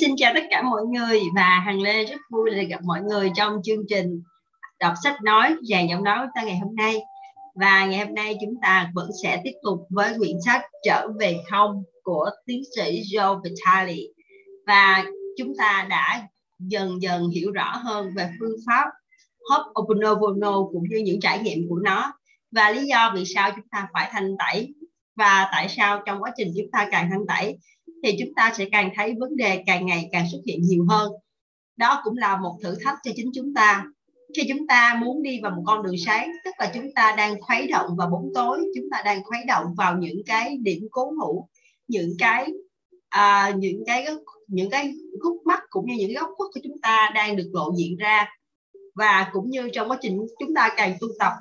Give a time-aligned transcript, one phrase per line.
[0.00, 3.30] xin chào tất cả mọi người và Hằng Lê rất vui được gặp mọi người
[3.34, 4.22] trong chương trình
[4.80, 7.00] đọc sách nói và giọng nói ta ngày hôm nay.
[7.54, 11.36] Và ngày hôm nay chúng ta vẫn sẽ tiếp tục với quyển sách trở về
[11.50, 13.96] không của tiến sĩ Joe Vitale.
[14.66, 15.04] Và
[15.38, 16.22] chúng ta đã
[16.58, 18.84] dần dần hiểu rõ hơn về phương pháp
[19.50, 22.12] Hop Oponopono cũng như những trải nghiệm của nó
[22.52, 24.74] và lý do vì sao chúng ta phải thanh tẩy
[25.16, 27.58] và tại sao trong quá trình chúng ta càng thanh tẩy
[28.04, 31.12] thì chúng ta sẽ càng thấy vấn đề càng ngày càng xuất hiện nhiều hơn.
[31.76, 33.84] Đó cũng là một thử thách cho chính chúng ta.
[34.36, 37.40] Khi chúng ta muốn đi vào một con đường sáng tức là chúng ta đang
[37.40, 41.10] khuấy động vào bóng tối chúng ta đang khuấy động vào những cái điểm cố
[41.10, 41.48] hữu
[41.88, 42.52] những cái
[43.08, 44.06] à, những cái
[44.48, 47.72] những cái khúc mắc cũng như những góc khuất của chúng ta đang được lộ
[47.78, 48.26] diện ra.
[48.94, 51.32] Và cũng như trong quá trình chúng ta càng tu tập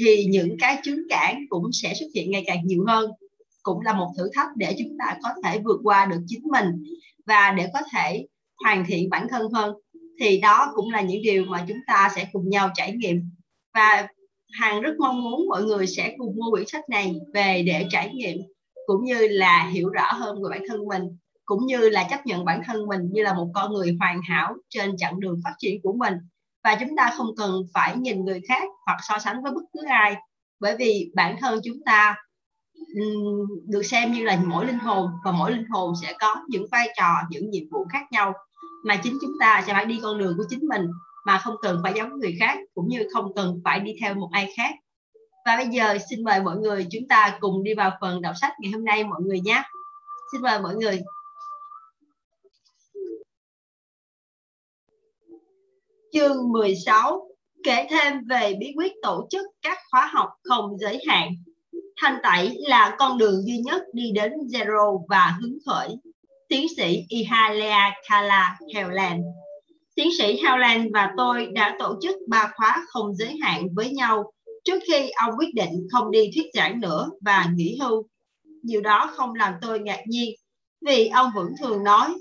[0.00, 3.10] thì những cái chướng cản cũng sẽ xuất hiện ngày càng nhiều hơn
[3.74, 6.66] cũng là một thử thách để chúng ta có thể vượt qua được chính mình
[7.26, 8.26] và để có thể
[8.64, 9.74] hoàn thiện bản thân hơn.
[10.20, 13.30] Thì đó cũng là những điều mà chúng ta sẽ cùng nhau trải nghiệm.
[13.74, 14.08] Và
[14.52, 18.14] Hằng rất mong muốn mọi người sẽ cùng mua quyển sách này về để trải
[18.14, 18.38] nghiệm,
[18.86, 21.02] cũng như là hiểu rõ hơn về bản thân mình,
[21.44, 24.54] cũng như là chấp nhận bản thân mình như là một con người hoàn hảo
[24.68, 26.14] trên chặng đường phát triển của mình.
[26.64, 29.80] Và chúng ta không cần phải nhìn người khác hoặc so sánh với bất cứ
[29.88, 30.16] ai,
[30.60, 32.16] bởi vì bản thân chúng ta
[33.66, 36.88] được xem như là mỗi linh hồn và mỗi linh hồn sẽ có những vai
[36.96, 38.32] trò, những nhiệm vụ khác nhau.
[38.84, 40.90] Mà chính chúng ta sẽ phải đi con đường của chính mình,
[41.26, 44.28] mà không cần phải giống người khác, cũng như không cần phải đi theo một
[44.32, 44.74] ai khác.
[45.46, 48.52] Và bây giờ xin mời mọi người chúng ta cùng đi vào phần đọc sách
[48.60, 49.62] ngày hôm nay mọi người nhé.
[50.32, 51.02] Xin mời mọi người.
[56.12, 57.28] Chương 16
[57.64, 61.34] kể thêm về bí quyết tổ chức các khóa học không giới hạn.
[62.00, 65.88] Thanh tẩy là con đường duy nhất đi đến zero và hứng khởi.
[66.48, 69.22] Tiến sĩ Ihalea Kala Howland
[69.98, 74.32] Tiến sĩ Howland và tôi đã tổ chức ba khóa không giới hạn với nhau
[74.64, 78.06] trước khi ông quyết định không đi thuyết giảng nữa và nghỉ hưu.
[78.62, 80.34] Điều đó không làm tôi ngạc nhiên
[80.86, 82.14] vì ông vẫn thường nói,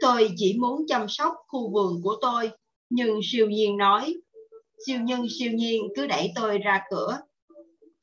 [0.00, 2.50] tôi chỉ muốn chăm sóc khu vườn của tôi
[2.90, 4.14] nhưng siêu nhiên nói,
[4.86, 7.18] siêu nhân siêu nhiên cứ đẩy tôi ra cửa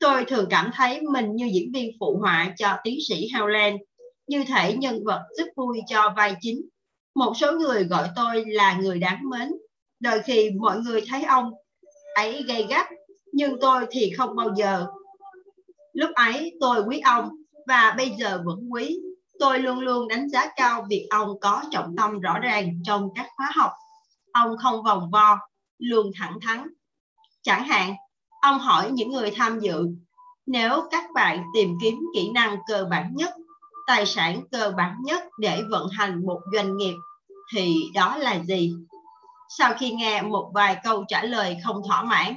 [0.00, 3.78] Tôi thường cảm thấy mình như diễn viên phụ họa cho tiến sĩ Howland,
[4.26, 6.68] như thể nhân vật rất vui cho vai chính.
[7.14, 9.52] Một số người gọi tôi là người đáng mến.
[10.00, 11.50] Đôi khi mọi người thấy ông
[12.14, 12.86] ấy gây gắt,
[13.32, 14.86] nhưng tôi thì không bao giờ.
[15.92, 17.28] Lúc ấy tôi quý ông
[17.66, 18.98] và bây giờ vẫn quý.
[19.38, 23.26] Tôi luôn luôn đánh giá cao việc ông có trọng tâm rõ ràng trong các
[23.36, 23.70] khóa học.
[24.32, 25.38] Ông không vòng vo,
[25.78, 26.68] luôn thẳng thắn.
[27.42, 27.94] Chẳng hạn,
[28.40, 29.88] Ông hỏi những người tham dự,
[30.46, 33.30] nếu các bạn tìm kiếm kỹ năng cơ bản nhất,
[33.86, 36.94] tài sản cơ bản nhất để vận hành một doanh nghiệp,
[37.54, 38.72] thì đó là gì?
[39.48, 42.34] Sau khi nghe một vài câu trả lời không thỏa mãn,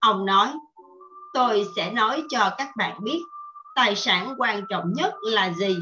[0.00, 0.48] ông nói,
[1.34, 3.20] tôi sẽ nói cho các bạn biết
[3.74, 5.76] tài sản quan trọng nhất là gì.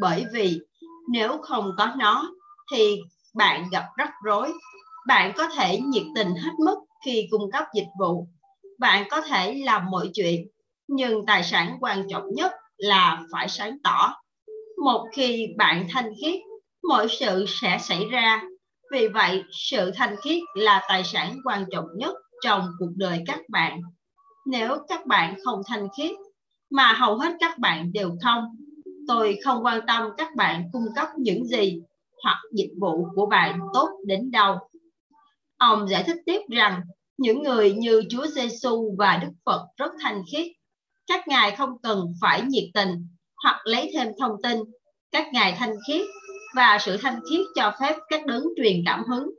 [0.00, 0.60] Bởi vì
[1.08, 2.30] nếu không có nó
[2.72, 3.00] thì
[3.34, 4.52] bạn gặp rắc rối.
[5.06, 8.28] Bạn có thể nhiệt tình hết mức khi cung cấp dịch vụ
[8.78, 10.46] bạn có thể làm mọi chuyện,
[10.88, 14.14] nhưng tài sản quan trọng nhất là phải sáng tỏ.
[14.84, 16.40] Một khi bạn thanh khiết,
[16.88, 18.42] mọi sự sẽ xảy ra.
[18.92, 23.40] Vì vậy, sự thanh khiết là tài sản quan trọng nhất trong cuộc đời các
[23.48, 23.80] bạn.
[24.46, 26.10] Nếu các bạn không thanh khiết,
[26.70, 28.44] mà hầu hết các bạn đều không,
[29.08, 31.80] tôi không quan tâm các bạn cung cấp những gì
[32.22, 34.58] hoặc dịch vụ của bạn tốt đến đâu.
[35.56, 36.80] Ông giải thích tiếp rằng
[37.18, 40.46] những người như Chúa Giêsu và Đức Phật rất thanh khiết.
[41.06, 43.08] Các ngài không cần phải nhiệt tình
[43.44, 44.58] hoặc lấy thêm thông tin.
[45.12, 46.02] Các ngài thanh khiết
[46.56, 49.30] và sự thanh khiết cho phép các đấng truyền cảm hứng.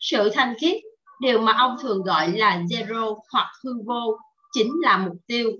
[0.00, 0.76] Sự thanh khiết,
[1.20, 4.18] điều mà ông thường gọi là zero hoặc hư vô,
[4.52, 5.50] chính là mục tiêu.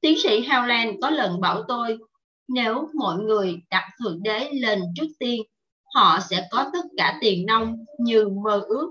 [0.00, 1.98] Tiến sĩ Howland có lần bảo tôi,
[2.48, 5.42] nếu mọi người đặt Thượng Đế lên trước tiên,
[5.94, 8.90] họ sẽ có tất cả tiền nông như mơ ước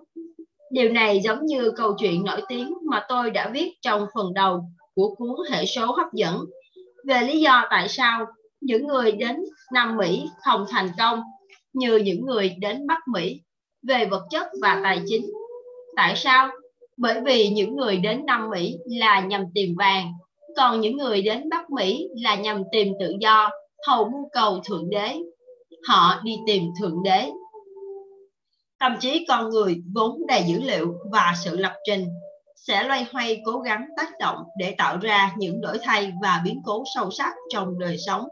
[0.72, 4.62] Điều này giống như câu chuyện nổi tiếng mà tôi đã viết trong phần đầu
[4.96, 6.46] của cuốn hệ số hấp dẫn
[7.08, 8.26] về lý do tại sao
[8.62, 9.36] những người đến
[9.74, 11.22] Nam Mỹ không thành công
[11.74, 13.42] như những người đến Bắc Mỹ
[13.88, 15.26] về vật chất và tài chính.
[15.96, 16.50] Tại sao?
[16.98, 20.14] Bởi vì những người đến Nam Mỹ là nhằm tìm vàng,
[20.56, 23.50] còn những người đến Bắc Mỹ là nhằm tìm tự do,
[23.88, 25.18] hầu mưu cầu Thượng Đế.
[25.88, 27.30] Họ đi tìm Thượng Đế
[28.80, 32.08] Thậm chí con người vốn đầy dữ liệu và sự lập trình
[32.56, 36.62] sẽ loay hoay cố gắng tác động để tạo ra những đổi thay và biến
[36.66, 38.28] cố sâu sắc trong đời sống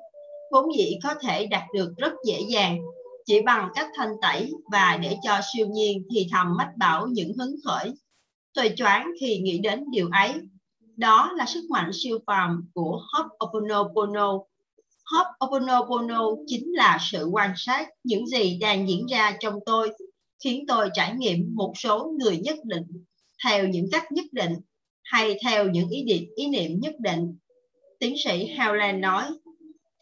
[0.52, 2.78] vốn dĩ có thể đạt được rất dễ dàng
[3.26, 7.34] chỉ bằng cách thanh tẩy và để cho siêu nhiên thì thầm mách bảo những
[7.38, 7.94] hứng khởi.
[8.54, 10.34] Tôi choáng khi nghĩ đến điều ấy.
[10.98, 14.44] Đó là sức mạnh siêu phàm của Ho'oponopono.
[15.06, 19.90] Ho'oponopono chính là sự quan sát những gì đang diễn ra trong tôi,
[20.46, 23.04] khiến tôi trải nghiệm một số người nhất định,
[23.44, 24.54] theo những cách nhất định,
[25.04, 27.38] hay theo những ý định ý niệm nhất định.
[28.00, 29.24] Tiến sĩ Howland nói,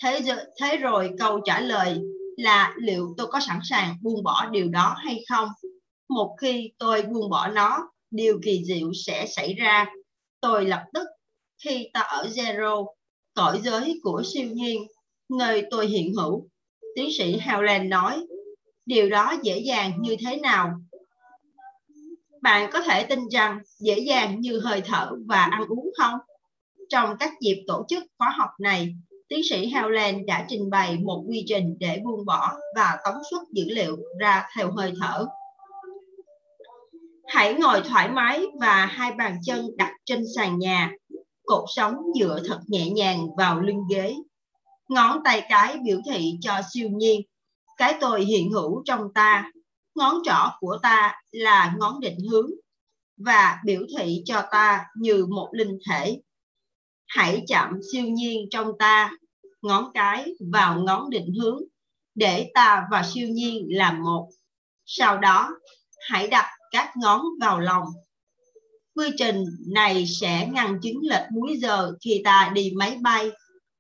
[0.04, 0.22] thế,
[0.62, 2.00] thế rồi câu trả lời
[2.38, 5.50] là liệu tôi có sẵn sàng buông bỏ điều đó hay không?
[6.10, 9.86] Một khi tôi buông bỏ nó điều kỳ diệu sẽ xảy ra.
[10.42, 11.08] Tôi lập tức
[11.64, 12.86] khi ta ở zero
[13.34, 14.88] cõi giới của siêu nhiên
[15.30, 16.48] nơi tôi hiện hữu.
[16.96, 18.26] Tiến sĩ Howland nói
[18.86, 20.74] điều đó dễ dàng như thế nào
[22.42, 26.20] bạn có thể tin rằng dễ dàng như hơi thở và ăn uống không
[26.90, 28.96] trong các dịp tổ chức khóa học này
[29.28, 33.44] tiến sĩ Howland đã trình bày một quy trình để buông bỏ và tống xuất
[33.52, 35.26] dữ liệu ra theo hơi thở.
[37.28, 40.92] Hãy ngồi thoải mái và hai bàn chân đặt trên sàn nhà,
[41.46, 44.16] cột sống dựa thật nhẹ nhàng vào lưng ghế.
[44.90, 47.22] Ngón tay cái biểu thị cho siêu nhiên,
[47.84, 49.52] cái tôi hiện hữu trong ta.
[49.96, 52.50] Ngón trỏ của ta là ngón định hướng
[53.18, 56.22] và biểu thị cho ta như một linh thể.
[57.08, 59.12] Hãy chạm siêu nhiên trong ta,
[59.62, 61.62] ngón cái vào ngón định hướng
[62.16, 64.30] để ta và siêu nhiên làm một.
[64.86, 65.50] Sau đó,
[66.10, 67.86] hãy đặt các ngón vào lòng.
[68.96, 73.32] Quy trình này sẽ ngăn chứng lệch múi giờ khi ta đi máy bay.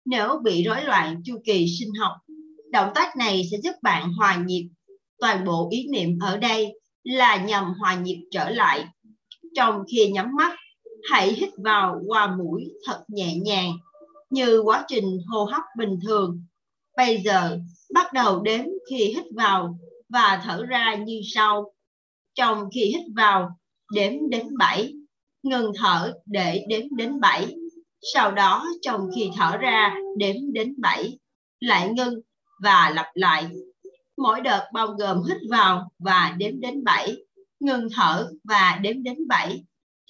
[0.05, 2.22] Nếu bị rối loạn chu kỳ sinh học
[2.73, 4.69] động tác này sẽ giúp bạn hòa nhịp
[5.19, 8.85] toàn bộ ý niệm ở đây là nhằm hòa nhịp trở lại
[9.55, 10.55] trong khi nhắm mắt
[11.11, 13.71] hãy hít vào qua mũi thật nhẹ nhàng
[14.29, 16.43] như quá trình hô hấp bình thường.
[16.97, 17.59] Bây giờ
[17.93, 19.77] bắt đầu đếm khi hít vào
[20.09, 21.73] và thở ra như sau.
[22.35, 23.49] Trong khi hít vào,
[23.93, 24.93] đếm đến 7,
[25.43, 27.55] ngừng thở để đếm đến 7.
[28.13, 31.19] Sau đó trong khi thở ra, đếm đến 7,
[31.59, 32.21] lại ngưng
[32.63, 33.47] và lặp lại.
[34.17, 37.15] Mỗi đợt bao gồm hít vào và đếm đến 7,
[37.59, 39.63] ngừng thở và đếm đến 7,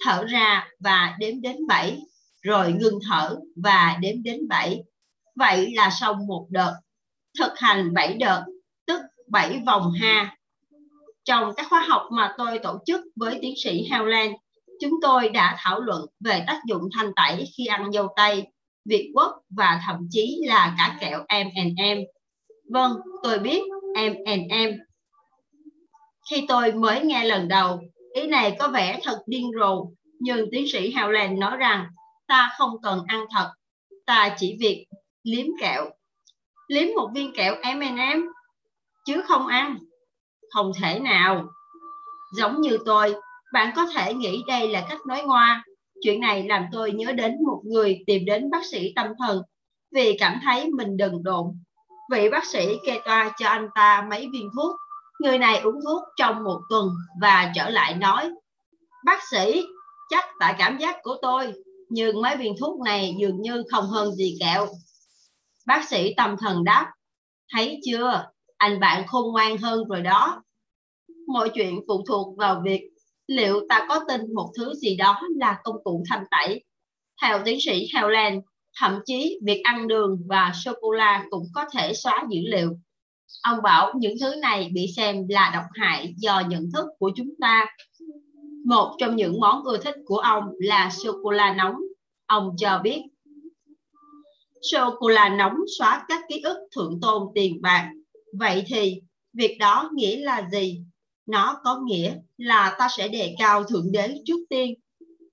[0.04, 1.98] thở ra và đếm đến 7,
[2.42, 4.82] rồi ngừng thở và đếm đến 7.
[5.36, 6.74] Vậy là xong một đợt.
[7.38, 8.44] Thực hành 7 đợt,
[8.86, 10.36] tức 7 vòng ha.
[11.24, 14.34] Trong các khóa học mà tôi tổ chức với tiến sĩ Howland,
[14.80, 18.46] chúng tôi đã thảo luận về tác dụng thanh tẩy khi ăn dâu tây,
[18.84, 21.98] việt Quốc và thậm chí là cả kẹo M&M.
[22.70, 23.62] Vâng, tôi biết
[23.94, 24.78] em em em.
[26.30, 27.80] Khi tôi mới nghe lần đầu,
[28.14, 29.86] ý này có vẻ thật điên rồ,
[30.20, 31.86] nhưng tiến sĩ Howland nói rằng
[32.26, 33.50] ta không cần ăn thật
[34.06, 34.86] ta chỉ việc
[35.22, 35.90] liếm kẹo.
[36.68, 38.24] Liếm một viên kẹo M&M
[39.06, 39.78] chứ không ăn.
[40.50, 41.48] Không thể nào.
[42.36, 43.14] Giống như tôi
[43.52, 45.64] bạn có thể nghĩ đây là cách nói ngoa.
[46.02, 49.42] Chuyện này làm tôi nhớ đến một người tìm đến bác sĩ tâm thần
[49.94, 51.46] vì cảm thấy mình đần độn
[52.12, 54.76] vị bác sĩ kê toa cho anh ta mấy viên thuốc
[55.20, 56.88] người này uống thuốc trong một tuần
[57.20, 58.30] và trở lại nói
[59.04, 59.62] bác sĩ
[60.10, 61.54] chắc tại cảm giác của tôi
[61.88, 64.66] nhưng mấy viên thuốc này dường như không hơn gì kẹo.
[65.66, 66.92] Bác sĩ tâm thần đáp,
[67.52, 70.42] thấy chưa, anh bạn khôn ngoan hơn rồi đó.
[71.26, 72.90] Mọi chuyện phụ thuộc vào việc
[73.26, 76.64] liệu ta có tin một thứ gì đó là công cụ thanh tẩy.
[77.22, 78.40] Theo tiến sĩ Howland,
[78.80, 82.78] thậm chí việc ăn đường và sô-cô-la cũng có thể xóa dữ liệu.
[83.42, 87.30] Ông bảo những thứ này bị xem là độc hại do nhận thức của chúng
[87.40, 87.66] ta
[88.64, 91.74] một trong những món ưa thích của ông là sô-cô-la nóng.
[92.26, 93.02] Ông cho biết
[94.62, 97.90] sô-cô-la nóng xóa các ký ức thượng tôn tiền bạc.
[98.32, 99.00] Vậy thì,
[99.32, 100.80] việc đó nghĩa là gì?
[101.26, 104.74] Nó có nghĩa là ta sẽ đề cao Thượng Đế trước tiên.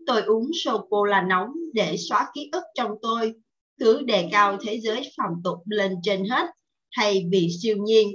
[0.07, 3.33] Tôi uống sô-cô-la nóng để xóa ký ức trong tôi.
[3.79, 6.45] Cứ đề cao thế giới phàm tục lên trên hết.
[6.91, 8.09] Hay vì siêu nhiên,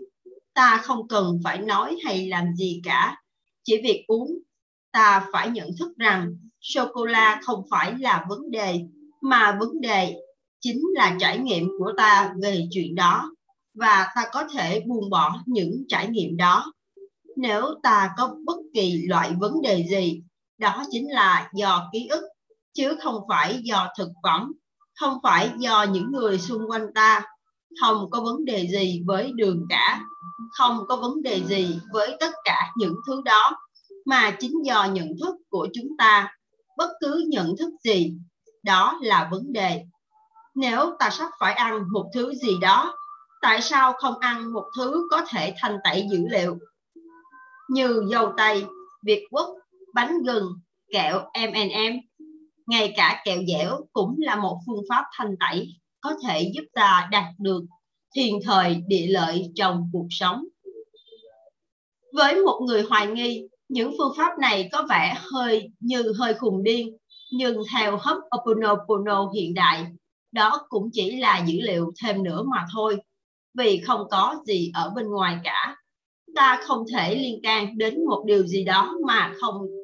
[0.55, 3.16] ta không cần phải nói hay làm gì cả.
[3.64, 4.38] Chỉ việc uống
[4.93, 8.81] ta phải nhận thức rằng sô-cô-la không phải là vấn đề,
[9.23, 10.16] mà vấn đề
[10.61, 13.31] chính là trải nghiệm của ta về chuyện đó
[13.75, 16.73] và ta có thể buông bỏ những trải nghiệm đó.
[17.37, 20.23] Nếu ta có bất kỳ loại vấn đề gì,
[20.58, 22.25] đó chính là do ký ức,
[22.75, 24.52] chứ không phải do thực phẩm,
[25.00, 27.22] không phải do những người xung quanh ta,
[27.80, 30.00] không có vấn đề gì với đường cả,
[30.58, 33.56] không có vấn đề gì với tất cả những thứ đó
[34.06, 36.34] mà chính do nhận thức của chúng ta
[36.76, 38.14] bất cứ nhận thức gì
[38.62, 39.82] đó là vấn đề.
[40.54, 42.94] Nếu ta sắp phải ăn một thứ gì đó
[43.42, 46.58] tại sao không ăn một thứ có thể thanh tẩy dữ liệu?
[47.68, 48.66] Như dầu tây,
[49.04, 49.46] việt quất,
[49.96, 50.52] bánh gừng,
[50.92, 51.94] kẹo M&M.
[52.66, 55.68] Ngay cả kẹo dẻo cũng là một phương pháp thanh tẩy
[56.00, 57.62] có thể giúp ta đạt được
[58.14, 60.44] thiền thời địa lợi trong cuộc sống.
[62.12, 66.62] Với một người hoài nghi, những phương pháp này có vẻ hơi như hơi khùng
[66.62, 66.96] điên,
[67.32, 69.86] nhưng theo hấp Oponopono hiện đại,
[70.32, 72.96] đó cũng chỉ là dữ liệu thêm nữa mà thôi,
[73.54, 75.76] vì không có gì ở bên ngoài cả.
[76.34, 79.75] Ta không thể liên can đến một điều gì đó mà không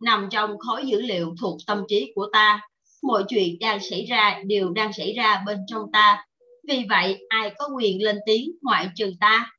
[0.00, 2.60] nằm trong khối dữ liệu thuộc tâm trí của ta.
[3.02, 6.26] Mọi chuyện đang xảy ra đều đang xảy ra bên trong ta.
[6.68, 9.50] Vì vậy, ai có quyền lên tiếng ngoại trừ ta?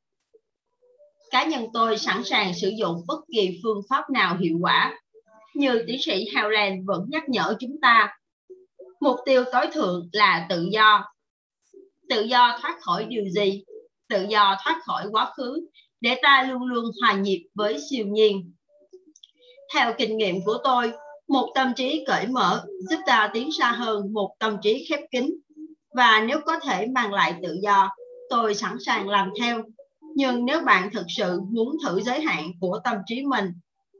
[1.30, 5.00] Cá nhân tôi sẵn sàng sử dụng bất kỳ phương pháp nào hiệu quả.
[5.54, 8.16] Như tiến sĩ Howland vẫn nhắc nhở chúng ta,
[9.00, 11.04] mục tiêu tối thượng là tự do.
[12.08, 13.64] Tự do thoát khỏi điều gì?
[14.08, 15.66] Tự do thoát khỏi quá khứ,
[16.00, 18.52] để ta luôn luôn hòa nhịp với siêu nhiên.
[19.74, 20.92] Theo kinh nghiệm của tôi,
[21.28, 25.30] một tâm trí cởi mở giúp ta tiến xa hơn một tâm trí khép kín.
[25.94, 27.90] Và nếu có thể mang lại tự do,
[28.30, 29.62] tôi sẵn sàng làm theo.
[30.14, 33.52] Nhưng nếu bạn thực sự muốn thử giới hạn của tâm trí mình,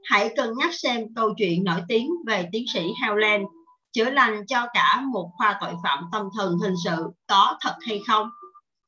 [0.03, 3.45] hãy cân nhắc xem câu chuyện nổi tiếng về tiến sĩ Howland
[3.93, 8.01] chữa lành cho cả một khoa tội phạm tâm thần hình sự có thật hay
[8.07, 8.29] không?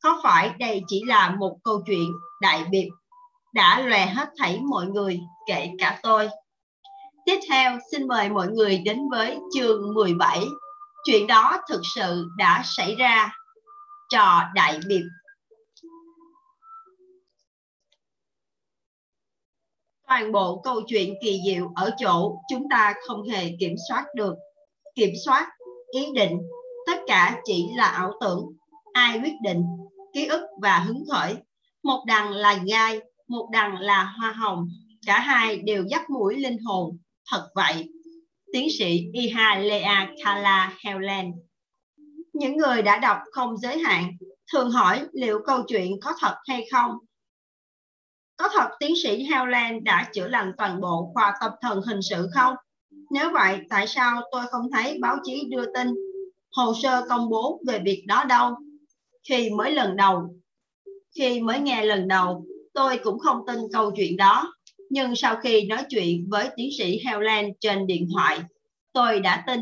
[0.04, 2.08] Có phải đây chỉ là một câu chuyện
[2.42, 2.90] đại biệt
[3.54, 6.30] đã lòe hết thảy mọi người, kể cả tôi?
[7.26, 10.40] Tiếp theo, xin mời mọi người đến với chương 17.
[11.04, 13.34] Chuyện đó thực sự đã xảy ra.
[14.10, 15.04] Trò đại biệt.
[20.08, 24.36] Toàn bộ câu chuyện kỳ diệu ở chỗ chúng ta không hề kiểm soát được.
[24.96, 25.50] Kiểm soát
[25.92, 26.38] ý định
[26.86, 28.46] tất cả chỉ là ảo tưởng.
[28.94, 29.64] Ai quyết định
[30.14, 31.36] ký ức và hứng khởi.
[31.84, 33.00] Một đằng là gai
[33.32, 34.70] một đằng là hoa hồng.
[35.06, 36.98] Cả hai đều dắt mũi linh hồn
[37.32, 37.90] thật vậy
[38.54, 41.32] tiến sĩ Iha Lea Kala Helen
[42.34, 44.12] những người đã đọc không giới hạn
[44.54, 46.92] thường hỏi liệu câu chuyện có thật hay không
[48.42, 52.30] có thật tiến sĩ Helen đã chữa lành toàn bộ khoa tâm thần hình sự
[52.36, 52.56] không?
[53.12, 55.88] Nếu vậy, tại sao tôi không thấy báo chí đưa tin
[56.52, 58.56] hồ sơ công bố về việc đó đâu?
[59.30, 60.36] Khi mới lần đầu,
[61.16, 64.54] khi mới nghe lần đầu, tôi cũng không tin câu chuyện đó.
[64.94, 68.40] Nhưng sau khi nói chuyện với tiến sĩ Helen trên điện thoại,
[68.94, 69.60] tôi đã tin.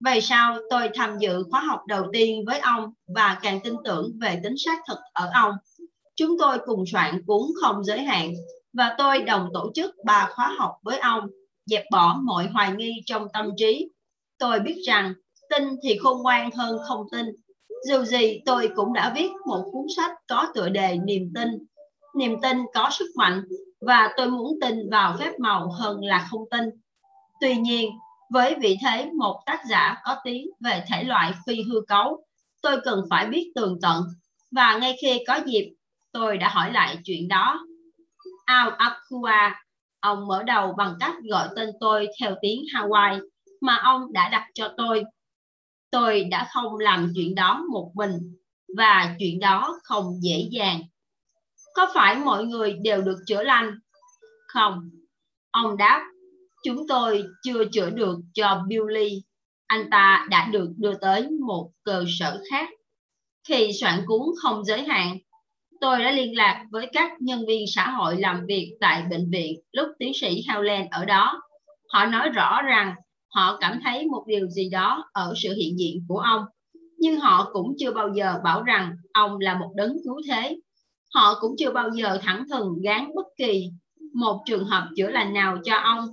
[0.00, 4.18] về sau tôi tham dự khóa học đầu tiên với ông và càng tin tưởng
[4.20, 5.52] về tính xác thực ở ông?
[6.16, 8.32] Chúng tôi cùng soạn cuốn không giới hạn
[8.72, 11.26] và tôi đồng tổ chức ba khóa học với ông,
[11.66, 13.90] dẹp bỏ mọi hoài nghi trong tâm trí.
[14.38, 15.14] Tôi biết rằng
[15.50, 17.26] tin thì khôn ngoan hơn không tin.
[17.88, 21.48] Dù gì tôi cũng đã viết một cuốn sách có tựa đề niềm tin.
[22.16, 23.42] Niềm tin có sức mạnh
[23.80, 26.64] và tôi muốn tin vào phép màu hơn là không tin.
[27.40, 27.90] Tuy nhiên,
[28.30, 32.24] với vị thế một tác giả có tiếng về thể loại phi hư cấu,
[32.62, 34.04] tôi cần phải biết tường tận
[34.50, 35.74] và ngay khi có dịp
[36.12, 37.60] tôi đã hỏi lại chuyện đó.
[38.44, 39.30] Ao Akua,
[40.00, 43.20] ông mở đầu bằng cách gọi tên tôi theo tiếng Hawaii
[43.60, 45.04] mà ông đã đặt cho tôi.
[45.90, 48.36] Tôi đã không làm chuyện đó một mình
[48.76, 50.80] và chuyện đó không dễ dàng.
[51.78, 53.78] Có phải mọi người đều được chữa lành?
[54.46, 54.90] Không.
[55.50, 56.04] Ông đáp,
[56.64, 59.22] chúng tôi chưa chữa được cho Billy.
[59.66, 62.68] Anh ta đã được đưa tới một cơ sở khác.
[63.48, 65.18] Khi soạn cuốn không giới hạn,
[65.80, 69.60] tôi đã liên lạc với các nhân viên xã hội làm việc tại bệnh viện
[69.72, 71.42] lúc tiến sĩ Howland ở đó.
[71.92, 72.94] Họ nói rõ rằng
[73.34, 76.44] họ cảm thấy một điều gì đó ở sự hiện diện của ông,
[76.98, 80.56] nhưng họ cũng chưa bao giờ bảo rằng ông là một đấng cứu thế.
[81.14, 83.70] Họ cũng chưa bao giờ thẳng thừng gán bất kỳ
[84.14, 86.08] một trường hợp chữa lành nào cho ông.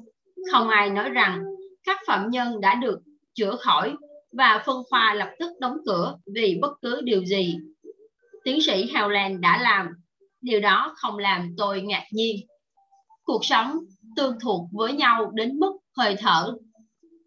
[0.52, 1.44] Không ai nói rằng
[1.84, 3.00] các phạm nhân đã được
[3.34, 3.96] chữa khỏi
[4.32, 7.58] và phân khoa lập tức đóng cửa vì bất cứ điều gì
[8.46, 9.88] tiến sĩ Howland đã làm.
[10.42, 12.36] Điều đó không làm tôi ngạc nhiên.
[13.24, 13.78] Cuộc sống
[14.16, 16.54] tương thuộc với nhau đến mức hơi thở.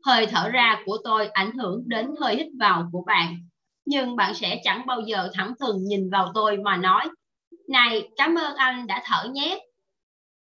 [0.05, 3.37] Hơi thở ra của tôi ảnh hưởng đến hơi hít vào của bạn.
[3.85, 7.09] Nhưng bạn sẽ chẳng bao giờ thẳng thừng nhìn vào tôi mà nói
[7.69, 9.61] này, cảm ơn anh đã thở nhé.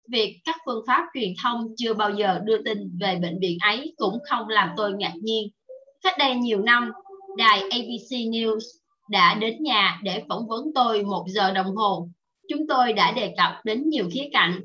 [0.09, 3.95] Việc các phương pháp truyền thông chưa bao giờ đưa tin về bệnh viện ấy
[3.97, 5.49] cũng không làm tôi ngạc nhiên.
[6.03, 6.93] Cách đây nhiều năm,
[7.37, 8.61] đài ABC News
[9.11, 12.09] đã đến nhà để phỏng vấn tôi một giờ đồng hồ.
[12.49, 14.61] Chúng tôi đã đề cập đến nhiều khía cạnh,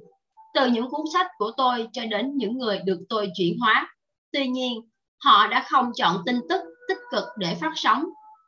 [0.53, 3.95] từ những cuốn sách của tôi cho đến những người được tôi chuyển hóa.
[4.31, 4.81] Tuy nhiên,
[5.24, 8.03] họ đã không chọn tin tức tích cực để phát sóng.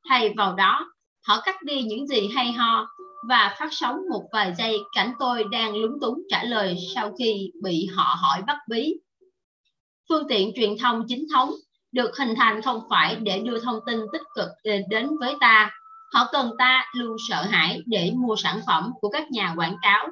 [0.10, 0.92] Thay vào đó,
[1.28, 2.88] họ cắt đi những gì hay ho
[3.30, 7.52] và phát sóng một vài giây cảnh tôi đang lúng túng trả lời sau khi
[7.64, 8.94] bị họ hỏi bắt bí.
[10.10, 11.52] Phương tiện truyền thông chính thống
[11.92, 14.50] được hình thành không phải để đưa thông tin tích cực
[14.90, 15.72] đến với ta.
[16.14, 20.08] Họ cần ta luôn sợ hãi để mua sản phẩm của các nhà quảng cáo.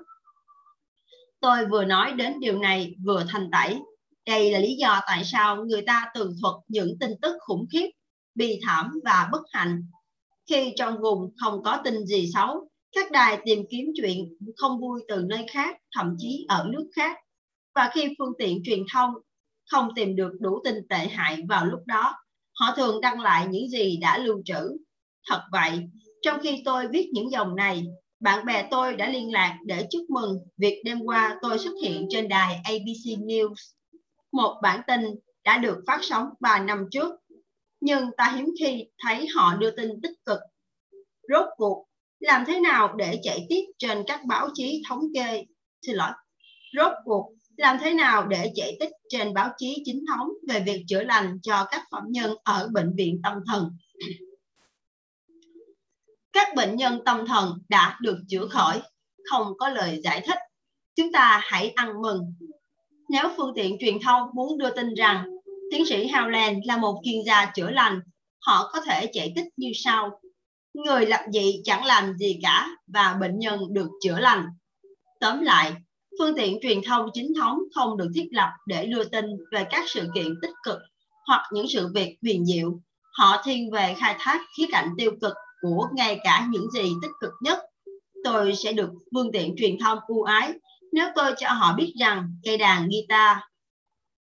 [1.40, 3.80] Tôi vừa nói đến điều này vừa thành tẩy.
[4.26, 7.90] Đây là lý do tại sao người ta tường thuật những tin tức khủng khiếp,
[8.36, 9.88] bi thảm và bất hạnh.
[10.50, 15.02] Khi trong vùng không có tin gì xấu, các đài tìm kiếm chuyện không vui
[15.08, 17.18] từ nơi khác, thậm chí ở nước khác.
[17.76, 19.14] Và khi phương tiện truyền thông
[19.72, 22.14] không tìm được đủ tin tệ hại vào lúc đó,
[22.60, 24.78] họ thường đăng lại những gì đã lưu trữ.
[25.30, 25.72] Thật vậy,
[26.22, 27.84] trong khi tôi viết những dòng này,
[28.20, 32.08] bạn bè tôi đã liên lạc để chúc mừng việc đêm qua tôi xuất hiện
[32.10, 33.56] trên đài ABC News.
[34.32, 35.02] Một bản tin
[35.44, 37.16] đã được phát sóng 3 năm trước,
[37.82, 40.40] nhưng ta hiếm khi thấy họ đưa tin tích cực.
[41.30, 41.86] Rốt cuộc,
[42.20, 45.46] làm thế nào để chạy tiếp trên các báo chí thống kê?
[45.82, 46.12] Xin lỗi.
[46.78, 50.86] Rốt cuộc, làm thế nào để chạy tích trên báo chí chính thống về việc
[50.88, 53.78] chữa lành cho các phạm nhân ở bệnh viện tâm thần.
[56.34, 58.82] Các bệnh nhân tâm thần đã được chữa khỏi,
[59.32, 60.38] không có lời giải thích.
[60.96, 62.34] Chúng ta hãy ăn mừng.
[63.10, 65.26] Nếu phương tiện truyền thông muốn đưa tin rằng
[65.72, 68.00] tiến sĩ Howland là một chuyên gia chữa lành,
[68.40, 70.20] họ có thể chạy tích như sau.
[70.76, 74.46] Người lập dị chẳng làm gì cả và bệnh nhân được chữa lành.
[75.20, 75.74] Tóm lại,
[76.20, 79.86] phương tiện truyền thông chính thống không được thiết lập để đưa tin về các
[79.88, 80.80] sự kiện tích cực
[81.28, 82.80] hoặc những sự việc huyền diệu.
[83.14, 87.12] Họ thiên về khai thác khía cạnh tiêu cực của ngay cả những gì tích
[87.22, 87.60] cực nhất.
[88.24, 90.54] Tôi sẽ được phương tiện truyền thông ưu ái
[90.92, 93.38] nếu tôi cho họ biết rằng cây đàn guitar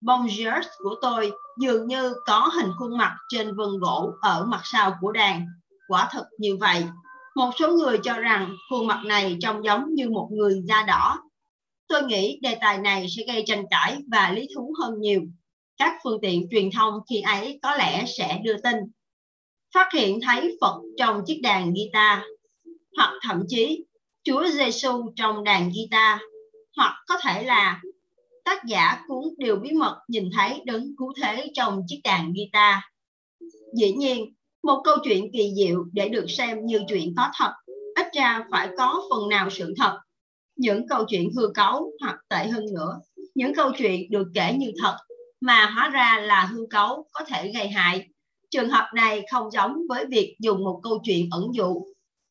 [0.01, 4.97] Bonjour của tôi dường như có hình khuôn mặt trên vân gỗ ở mặt sau
[5.01, 5.47] của đàn.
[5.91, 6.85] Quả thật như vậy.
[7.37, 11.19] Một số người cho rằng khuôn mặt này trông giống như một người da đỏ
[11.91, 15.21] Tôi nghĩ đề tài này sẽ gây tranh cãi và lý thú hơn nhiều.
[15.77, 18.77] Các phương tiện truyền thông khi ấy có lẽ sẽ đưa tin.
[19.75, 22.19] Phát hiện thấy Phật trong chiếc đàn guitar,
[22.97, 23.85] hoặc thậm chí
[24.25, 26.21] Chúa Giêsu trong đàn guitar,
[26.77, 27.81] hoặc có thể là
[28.45, 32.75] tác giả cuốn Điều Bí Mật nhìn thấy đấng cứu thế trong chiếc đàn guitar.
[33.75, 37.53] Dĩ nhiên, một câu chuyện kỳ diệu để được xem như chuyện có thật,
[37.97, 39.99] ít ra phải có phần nào sự thật.
[40.57, 43.01] Những câu chuyện hư cấu hoặc tệ hơn nữa.
[43.35, 44.97] Những câu chuyện được kể như thật
[45.41, 48.09] mà hóa ra là hư cấu có thể gây hại.
[48.51, 51.85] Trường hợp này không giống với việc dùng một câu chuyện ẩn dụ.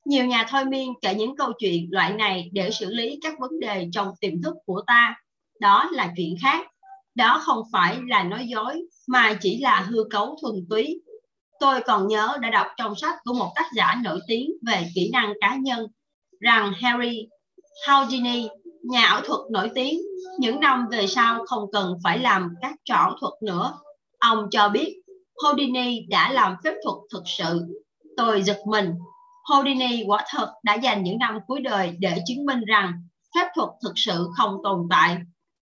[0.06, 3.60] Nhiều nhà thôi miên kể những câu chuyện loại này để xử lý các vấn
[3.60, 5.15] đề trong tiềm thức của ta.
[5.60, 6.68] Đó là chuyện khác.
[7.15, 11.02] Đó không phải là nói dối mà chỉ là hư cấu thuần túy
[11.60, 15.10] tôi còn nhớ đã đọc trong sách của một tác giả nổi tiếng về kỹ
[15.13, 15.88] năng cá nhân
[16.39, 17.28] rằng Harry
[17.88, 18.48] Houdini,
[18.84, 20.00] nhà ảo thuật nổi tiếng,
[20.39, 23.74] những năm về sau không cần phải làm các trò ảo thuật nữa.
[24.19, 25.02] Ông cho biết
[25.43, 27.62] Houdini đã làm phép thuật thực sự.
[28.17, 28.93] Tôi giật mình.
[29.50, 32.93] Houdini quả thật đã dành những năm cuối đời để chứng minh rằng
[33.36, 35.17] phép thuật thực sự không tồn tại.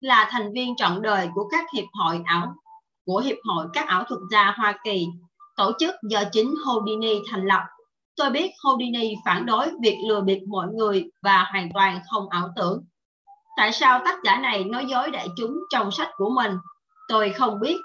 [0.01, 2.55] Là thành viên trọn đời của các hiệp hội ảo
[3.07, 5.07] của Hiệp hội các ảo thuật gia Hoa Kỳ,
[5.57, 7.63] tổ chức do chính Houdini thành lập
[8.17, 12.49] Tôi biết Houdini phản đối việc lừa bịp mọi người và hoàn toàn không ảo
[12.57, 12.85] tưởng.
[13.57, 16.53] Tại sao tác giả này nói dối đại chúng trong sách của mình?
[17.09, 17.77] Tôi không biết,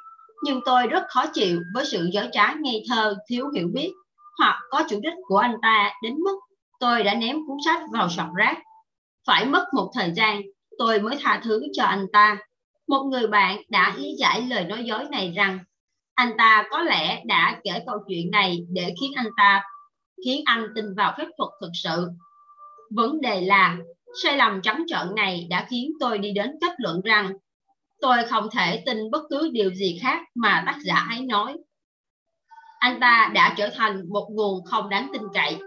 [0.44, 3.92] nhưng tôi rất khó chịu với sự dối trá ngây thơ, thiếu hiểu biết
[4.40, 6.40] hoặc có chủ đích của anh ta đến mức
[6.80, 8.58] tôi đã ném cuốn sách vào sọt rác.
[9.28, 10.42] Phải mất một thời gian,
[10.78, 12.38] tôi mới tha thứ cho anh ta.
[12.88, 15.60] Một người bạn đã lý giải lời nói dối này rằng
[16.18, 19.64] anh ta có lẽ đã kể câu chuyện này để khiến anh ta,
[20.26, 22.10] khiến anh tin vào phép thuật thực sự.
[22.92, 23.78] Vấn đề là,
[24.24, 27.32] sai lầm trắng trợn này đã khiến tôi đi đến kết luận rằng
[28.02, 31.58] tôi không thể tin bất cứ điều gì khác mà tác giả ấy nói.
[32.80, 35.58] Anh ta đã trở thành một nguồn không đáng tin cậy.